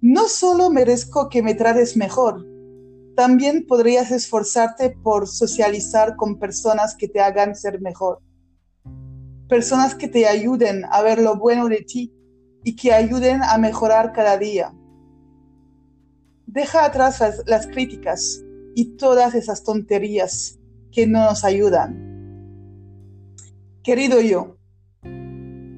No 0.00 0.28
solo 0.28 0.70
merezco 0.70 1.28
que 1.28 1.42
me 1.42 1.54
trates 1.54 1.94
mejor, 1.96 2.53
también 3.14 3.66
podrías 3.66 4.10
esforzarte 4.10 4.90
por 4.90 5.28
socializar 5.28 6.16
con 6.16 6.38
personas 6.38 6.96
que 6.96 7.08
te 7.08 7.20
hagan 7.20 7.54
ser 7.54 7.80
mejor 7.80 8.20
personas 9.48 9.94
que 9.94 10.08
te 10.08 10.26
ayuden 10.26 10.84
a 10.90 11.02
ver 11.02 11.20
lo 11.20 11.36
bueno 11.36 11.68
de 11.68 11.82
ti 11.82 12.12
y 12.62 12.76
que 12.76 12.92
ayuden 12.92 13.42
a 13.42 13.58
mejorar 13.58 14.12
cada 14.12 14.38
día. 14.38 14.74
Deja 16.46 16.84
atrás 16.84 17.22
las, 17.46 17.66
críticas 17.66 18.42
y 18.74 18.96
todas 18.96 19.34
esas 19.34 19.62
tonterías 19.62 20.58
que 20.90 21.06
no 21.06 21.24
nos 21.24 21.44
ayudan. 21.44 22.00
Querido 23.82 24.20
yo, 24.20 24.56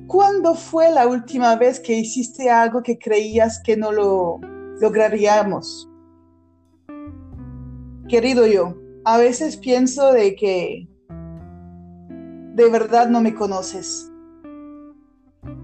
¿cuándo 0.06 0.54
fue 0.54 0.90
la 0.90 1.06
última 1.06 1.56
vez 1.56 1.80
que 1.80 1.98
hiciste 1.98 2.50
algo 2.50 2.82
que 2.82 2.98
creías 2.98 3.60
que 3.62 3.76
no 3.76 3.90
lo 3.90 4.40
lograríamos? 4.80 5.88
Querido 8.08 8.46
yo, 8.46 8.76
a 9.04 9.18
veces 9.18 9.56
pienso 9.56 10.12
de 10.12 10.36
que 10.36 10.88
de 12.54 12.70
verdad 12.70 13.08
no 13.08 13.20
me 13.20 13.34
conoces. 13.34 14.08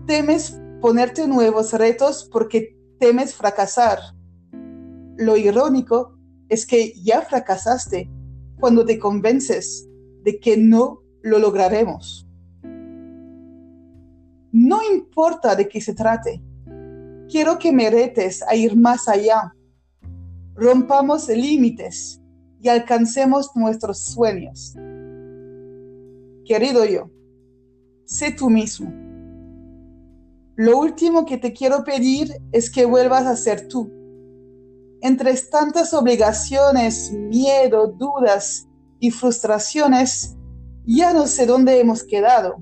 Temes 0.09 0.61
ponerte 0.81 1.29
nuevos 1.29 1.73
retos 1.73 2.29
porque 2.33 2.77
temes 2.99 3.37
fracasar. 3.37 4.01
Lo 5.17 5.37
irónico 5.37 6.19
es 6.49 6.67
que 6.67 6.93
ya 7.01 7.23
fracasaste 7.23 8.11
cuando 8.59 8.85
te 8.85 8.99
convences 8.99 9.89
de 10.25 10.41
que 10.41 10.57
no 10.57 11.05
lo 11.23 11.39
lograremos. 11.39 12.27
No 14.51 14.81
importa 14.93 15.55
de 15.55 15.69
qué 15.69 15.81
se 15.81 15.95
trate. 15.95 16.43
Quiero 17.31 17.57
que 17.61 17.71
me 17.71 17.89
retes 17.89 18.43
a 18.43 18.57
ir 18.57 18.77
más 18.77 19.07
allá. 19.07 19.55
Rompamos 20.57 21.29
límites 21.29 22.19
y 22.63 22.69
alcancemos 22.69 23.51
nuestros 23.57 23.99
sueños. 24.05 24.75
Querido 26.45 26.85
yo, 26.85 27.11
sé 28.05 28.31
tú 28.31 28.49
mismo. 28.49 28.93
Lo 30.55 30.79
último 30.79 31.27
que 31.27 31.39
te 31.39 31.53
quiero 31.53 31.83
pedir 31.83 32.41
es 32.53 32.71
que 32.71 32.85
vuelvas 32.85 33.27
a 33.27 33.37
ser 33.37 33.67
tú. 33.67 33.91
Entre 35.01 35.35
tantas 35.51 35.93
obligaciones, 35.93 37.13
miedo, 37.13 37.89
dudas 37.89 38.69
y 39.01 39.11
frustraciones, 39.11 40.37
Ya 40.85 41.13
no 41.13 41.29
sé 41.29 41.47
dónde 41.47 41.79
hemos 41.79 42.03
quedado. 42.03 42.57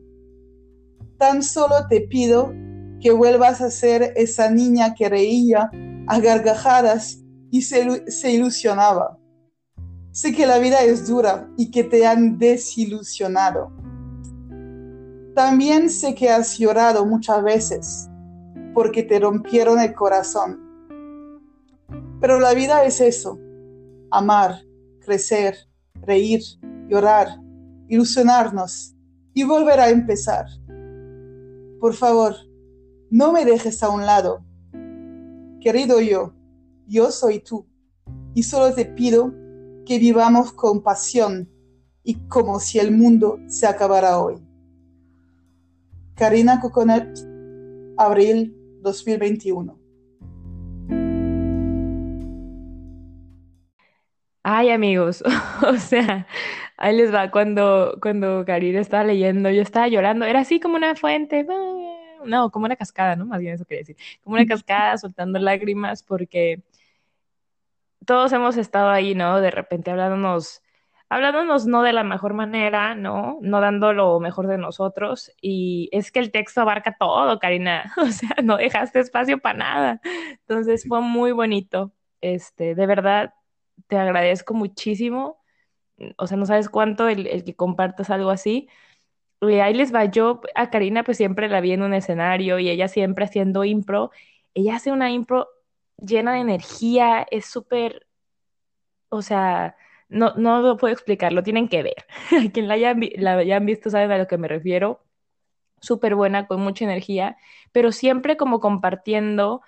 Tan 1.16 1.42
solo 1.42 1.86
te 1.88 2.02
pido 2.02 2.52
que 3.00 3.12
vuelvas 3.12 3.62
a 3.62 3.70
ser 3.70 4.12
esa 4.14 4.50
niña 4.50 4.94
que 4.94 5.08
reía 5.08 5.70
a 6.06 6.20
gargajadas 6.20 7.22
y 7.50 7.62
se, 7.62 8.10
se 8.10 8.32
ilusionaba. 8.32 9.19
Sé 10.12 10.32
que 10.32 10.44
la 10.44 10.58
vida 10.58 10.82
es 10.82 11.06
dura 11.06 11.48
y 11.56 11.70
que 11.70 11.84
te 11.84 12.04
han 12.04 12.36
desilusionado. 12.36 13.70
También 15.34 15.88
sé 15.88 16.16
que 16.16 16.28
has 16.28 16.58
llorado 16.58 17.06
muchas 17.06 17.42
veces 17.44 18.10
porque 18.74 19.04
te 19.04 19.20
rompieron 19.20 19.78
el 19.78 19.94
corazón. 19.94 20.60
Pero 22.20 22.40
la 22.40 22.54
vida 22.54 22.84
es 22.84 23.00
eso, 23.00 23.38
amar, 24.10 24.62
crecer, 24.98 25.54
reír, 25.94 26.42
llorar, 26.88 27.40
ilusionarnos 27.88 28.96
y 29.32 29.44
volver 29.44 29.78
a 29.78 29.90
empezar. 29.90 30.46
Por 31.78 31.94
favor, 31.94 32.34
no 33.10 33.32
me 33.32 33.44
dejes 33.44 33.80
a 33.84 33.90
un 33.90 34.04
lado. 34.04 34.44
Querido 35.60 36.00
yo, 36.00 36.34
yo 36.88 37.12
soy 37.12 37.38
tú 37.38 37.64
y 38.34 38.42
solo 38.42 38.74
te 38.74 38.84
pido 38.84 39.32
que 39.86 39.98
vivamos 39.98 40.52
con 40.52 40.82
pasión 40.82 41.48
y 42.02 42.14
como 42.28 42.60
si 42.60 42.78
el 42.78 42.92
mundo 42.92 43.38
se 43.46 43.66
acabara 43.66 44.18
hoy. 44.18 44.36
Karina 46.14 46.60
Coconet, 46.60 47.08
abril 47.96 48.54
2021. 48.82 49.78
Ay, 54.42 54.70
amigos, 54.70 55.22
o 55.66 55.76
sea, 55.76 56.26
ahí 56.76 56.96
les 56.96 57.12
va 57.14 57.30
cuando, 57.30 57.98
cuando 58.00 58.44
Karina 58.46 58.80
estaba 58.80 59.04
leyendo, 59.04 59.50
yo 59.50 59.62
estaba 59.62 59.88
llorando, 59.88 60.24
era 60.24 60.40
así 60.40 60.60
como 60.60 60.76
una 60.76 60.94
fuente, 60.94 61.46
no, 62.24 62.50
como 62.50 62.64
una 62.64 62.76
cascada, 62.76 63.16
¿no? 63.16 63.26
Más 63.26 63.40
bien 63.40 63.54
eso 63.54 63.64
quería 63.64 63.80
decir, 63.80 63.96
como 64.22 64.36
una 64.36 64.46
cascada 64.46 64.96
soltando 64.98 65.38
lágrimas 65.38 66.02
porque 66.02 66.62
todos 68.06 68.32
hemos 68.32 68.56
estado 68.56 68.90
ahí, 68.90 69.14
¿no? 69.14 69.40
De 69.40 69.50
repente 69.50 69.90
hablándonos, 69.90 70.62
hablándonos 71.08 71.66
no 71.66 71.82
de 71.82 71.92
la 71.92 72.04
mejor 72.04 72.34
manera, 72.34 72.94
¿no? 72.94 73.38
No 73.42 73.60
dando 73.60 73.92
lo 73.92 74.20
mejor 74.20 74.46
de 74.46 74.58
nosotros. 74.58 75.32
Y 75.40 75.88
es 75.92 76.12
que 76.12 76.20
el 76.20 76.30
texto 76.32 76.60
abarca 76.62 76.96
todo, 76.98 77.38
Karina. 77.38 77.92
O 77.98 78.06
sea, 78.06 78.30
no 78.42 78.56
dejaste 78.56 79.00
espacio 79.00 79.38
para 79.40 79.58
nada. 79.58 80.00
Entonces 80.48 80.86
fue 80.88 81.00
muy 81.00 81.32
bonito. 81.32 81.92
Este, 82.20 82.74
de 82.74 82.86
verdad, 82.86 83.34
te 83.88 83.98
agradezco 83.98 84.54
muchísimo. 84.54 85.38
O 86.16 86.26
sea, 86.26 86.36
no 86.36 86.46
sabes 86.46 86.68
cuánto 86.68 87.08
el, 87.08 87.26
el 87.26 87.44
que 87.44 87.54
compartas 87.56 88.10
algo 88.10 88.30
así. 88.30 88.68
Y 89.42 89.54
ahí 89.60 89.74
les 89.74 89.94
va, 89.94 90.04
yo 90.06 90.40
a 90.54 90.70
Karina 90.70 91.02
pues 91.04 91.16
siempre 91.16 91.48
la 91.48 91.60
vi 91.60 91.72
en 91.72 91.82
un 91.82 91.94
escenario 91.94 92.58
y 92.58 92.68
ella 92.70 92.88
siempre 92.88 93.24
haciendo 93.24 93.64
impro. 93.64 94.10
Ella 94.54 94.76
hace 94.76 94.92
una 94.92 95.10
impro 95.10 95.48
llena 96.00 96.34
de 96.34 96.40
energía, 96.40 97.26
es 97.30 97.46
súper, 97.46 98.06
o 99.08 99.22
sea, 99.22 99.76
no, 100.08 100.34
no 100.36 100.60
lo 100.62 100.76
puedo 100.76 100.92
explicar, 100.92 101.32
lo 101.32 101.42
tienen 101.42 101.68
que 101.68 101.82
ver. 101.82 102.06
Quien 102.52 102.68
la 102.68 102.74
hayan, 102.74 103.00
la 103.16 103.34
hayan 103.38 103.66
visto 103.66 103.90
saben 103.90 104.10
a 104.12 104.18
lo 104.18 104.26
que 104.26 104.38
me 104.38 104.48
refiero. 104.48 105.04
Súper 105.80 106.14
buena, 106.14 106.46
con 106.46 106.60
mucha 106.60 106.84
energía, 106.84 107.36
pero 107.72 107.92
siempre 107.92 108.36
como 108.36 108.60
compartiendo, 108.60 109.62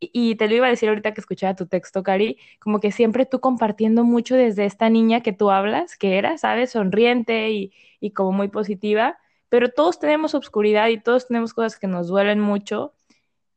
y, 0.00 0.36
te 0.36 0.48
lo 0.48 0.54
iba 0.56 0.66
a 0.66 0.70
decir 0.70 0.88
ahorita 0.90 1.14
que 1.14 1.20
escuchaba 1.22 1.56
tu 1.56 1.66
texto, 1.66 2.02
Cari, 2.02 2.38
como 2.60 2.80
que 2.80 2.92
siempre 2.92 3.26
tú 3.26 3.40
compartiendo 3.40 4.04
mucho 4.04 4.36
desde 4.36 4.66
esta 4.66 4.90
niña 4.90 5.22
que 5.22 5.32
tú 5.32 5.50
hablas, 5.50 5.96
que 5.96 6.18
era, 6.18 6.38
¿sabes? 6.38 6.72
Sonriente 6.72 7.50
y, 7.50 7.72
y 8.00 8.12
como 8.12 8.32
muy 8.32 8.48
positiva, 8.48 9.18
pero 9.48 9.70
todos 9.70 9.98
tenemos 9.98 10.34
obscuridad 10.34 10.88
y 10.88 11.00
todos 11.00 11.28
tenemos 11.28 11.54
cosas 11.54 11.78
que 11.78 11.86
nos 11.86 12.08
duelen 12.08 12.40
mucho 12.40 12.95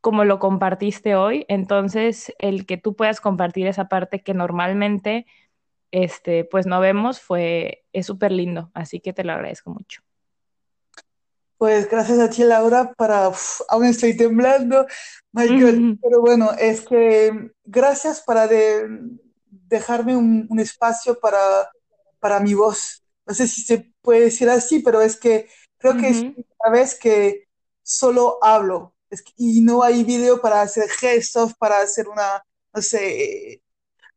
como 0.01 0.23
lo 0.25 0.39
compartiste 0.39 1.15
hoy. 1.15 1.45
Entonces, 1.47 2.33
el 2.39 2.65
que 2.65 2.77
tú 2.77 2.95
puedas 2.95 3.21
compartir 3.21 3.67
esa 3.67 3.87
parte 3.87 4.21
que 4.21 4.33
normalmente 4.33 5.25
este, 5.91 6.45
pues 6.45 6.65
no 6.65 6.79
vemos 6.79 7.19
fue, 7.19 7.85
es 7.93 8.05
súper 8.05 8.31
lindo, 8.31 8.69
así 8.73 8.99
que 8.99 9.13
te 9.13 9.23
lo 9.23 9.33
agradezco 9.33 9.71
mucho. 9.71 10.01
Pues 11.57 11.89
gracias 11.89 12.19
a 12.19 12.29
ti, 12.29 12.43
Laura, 12.43 12.93
para, 12.93 13.29
aún 13.67 13.85
estoy 13.85 14.15
temblando, 14.15 14.85
pero 15.33 16.21
bueno, 16.21 16.51
es 16.57 16.81
que 16.81 17.51
gracias 17.65 18.21
para 18.21 18.47
dejarme 19.49 20.15
un, 20.15 20.59
espacio 20.59 21.19
para, 21.19 21.69
para 22.19 22.39
mi 22.39 22.53
voz. 22.53 23.03
No 23.25 23.33
sé 23.33 23.47
si 23.47 23.61
se 23.61 23.91
puede 24.01 24.21
decir 24.21 24.49
así, 24.49 24.79
pero 24.79 25.01
es 25.01 25.17
que 25.17 25.49
creo 25.77 25.97
que 25.97 26.07
es 26.07 26.21
una 26.21 26.71
vez 26.71 26.97
que 26.97 27.47
solo 27.83 28.37
hablo, 28.41 28.93
y 29.37 29.61
no 29.61 29.83
hay 29.83 30.03
video 30.03 30.41
para 30.41 30.61
hacer 30.61 30.89
gestos, 30.89 31.53
para 31.55 31.81
hacer 31.81 32.07
una, 32.07 32.43
no 32.73 32.81
sé, 32.81 33.61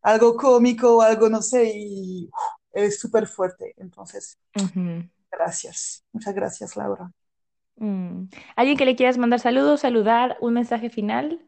algo 0.02 0.37
cómico 0.37 0.96
o 0.96 1.02
algo, 1.02 1.28
no 1.28 1.42
sé, 1.42 1.72
y 1.74 2.31
es 2.72 2.98
súper 3.00 3.26
fuerte. 3.26 3.74
Entonces, 3.76 4.38
gracias. 5.31 6.05
Muchas 6.12 6.35
gracias, 6.35 6.76
Laura. 6.76 7.11
Mm. 7.76 8.24
¿Alguien 8.57 8.76
que 8.76 8.85
le 8.85 8.96
quieras 8.96 9.18
mandar 9.18 9.40
saludos, 9.40 9.81
saludar, 9.81 10.37
un 10.40 10.55
mensaje 10.55 10.90
final? 10.90 11.40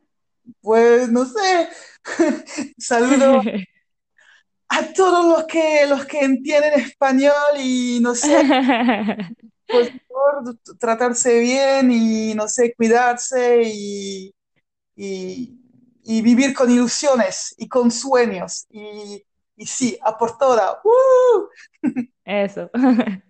Pues 0.61 1.11
no 1.11 1.25
sé, 1.25 1.69
saludo 2.79 3.41
a 4.69 4.93
todos 4.93 5.27
los 5.27 5.45
que, 5.45 5.87
los 5.87 6.05
que 6.05 6.21
entienden 6.21 6.75
español 6.75 7.33
y 7.59 7.99
no 8.03 8.15
sé, 8.15 8.43
favor, 9.67 10.57
tratarse 10.79 11.41
bien 11.41 11.91
y, 11.91 12.35
no 12.35 12.49
sé, 12.49 12.75
cuidarse 12.75 13.63
y, 13.65 14.35
y, 14.97 16.23
vivir 16.23 16.55
con 16.55 16.71
ilusiones 16.71 17.55
y 17.59 17.69
con 17.69 17.91
sueños. 17.91 18.67
Y, 18.71 19.25
y 19.57 19.67
sí, 19.67 19.99
a 20.03 20.17
por 20.17 20.39
toda. 20.39 20.81
¡Uh! 20.85 21.49
Eso. 22.25 22.71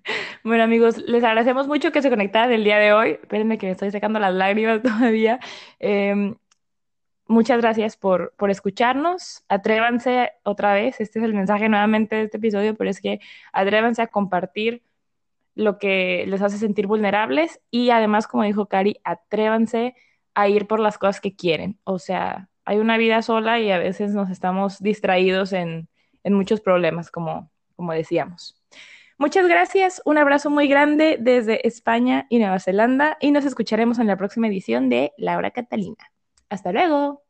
Bueno, 0.45 0.63
amigos, 0.65 0.99
les 0.99 1.25
agradecemos 1.25 1.67
mucho 1.67 1.91
que 1.91 2.03
se 2.03 2.11
conectaran 2.11 2.53
el 2.53 2.65
día 2.65 2.77
de 2.79 2.93
hoy. 2.93 3.13
Espérenme 3.13 3.57
que 3.57 3.65
me 3.65 3.73
estoy 3.73 3.91
sacando 3.91 4.19
las 4.19 4.35
lágrimas 4.35 4.83
todavía. 4.83 5.41
Em, 5.79 6.37
muchas 7.27 7.63
gracias 7.63 7.97
por, 7.97 8.35
por 8.37 8.51
escucharnos. 8.51 9.43
Atrévanse 9.49 10.33
otra 10.43 10.75
vez. 10.75 11.01
Este 11.01 11.19
es 11.19 11.25
el 11.25 11.33
mensaje 11.33 11.71
nuevamente 11.71 12.17
de 12.17 12.25
este 12.25 12.37
episodio, 12.37 12.75
pero 12.75 12.91
es 12.91 13.01
que 13.01 13.21
atrévanse 13.55 14.03
a 14.03 14.09
compartir 14.09 14.83
lo 15.55 15.79
que 15.79 16.25
les 16.27 16.43
hace 16.43 16.59
sentir 16.59 16.87
vulnerables 16.87 17.61
y 17.71 17.91
además, 17.91 18.27
como 18.27 18.45
dijo 18.45 18.67
Cari, 18.67 19.01
atrévanse 19.05 19.95
a 20.35 20.49
ir 20.49 20.67
por 20.67 20.81
las 20.81 20.99
cosas 20.99 21.21
que 21.21 21.35
quieren. 21.35 21.79
O 21.85 21.99
sea, 21.99 22.49
hay 22.65 22.79
una 22.79 22.97
vida 22.97 23.23
sola 23.23 23.61
y 23.61 23.71
a 23.71 23.79
veces 23.79 24.15
nos 24.15 24.31
estamos 24.31 24.81
distraídos 24.81 25.53
en, 25.53 25.89
en 26.25 26.33
muchos 26.35 26.61
problemas, 26.61 27.11
como, 27.11 27.51
como 27.77 27.93
decíamos. 27.93 28.61
Muchas 29.17 29.47
gracias, 29.47 30.03
un 30.05 30.19
abrazo 30.19 30.51
muy 30.51 30.67
grande 30.67 31.19
desde 31.21 31.67
España 31.69 32.27
y 32.31 32.39
Nueva 32.41 32.59
Zelanda 32.59 33.17
y 33.21 33.31
nos 33.31 33.45
escucharemos 33.45 34.01
en 34.01 34.09
la 34.09 34.17
próxima 34.17 34.49
edición 34.49 34.89
de 34.89 35.13
Laura 35.17 35.53
Catalina. 35.53 36.11
Hasta 36.49 36.73
luego. 36.73 37.24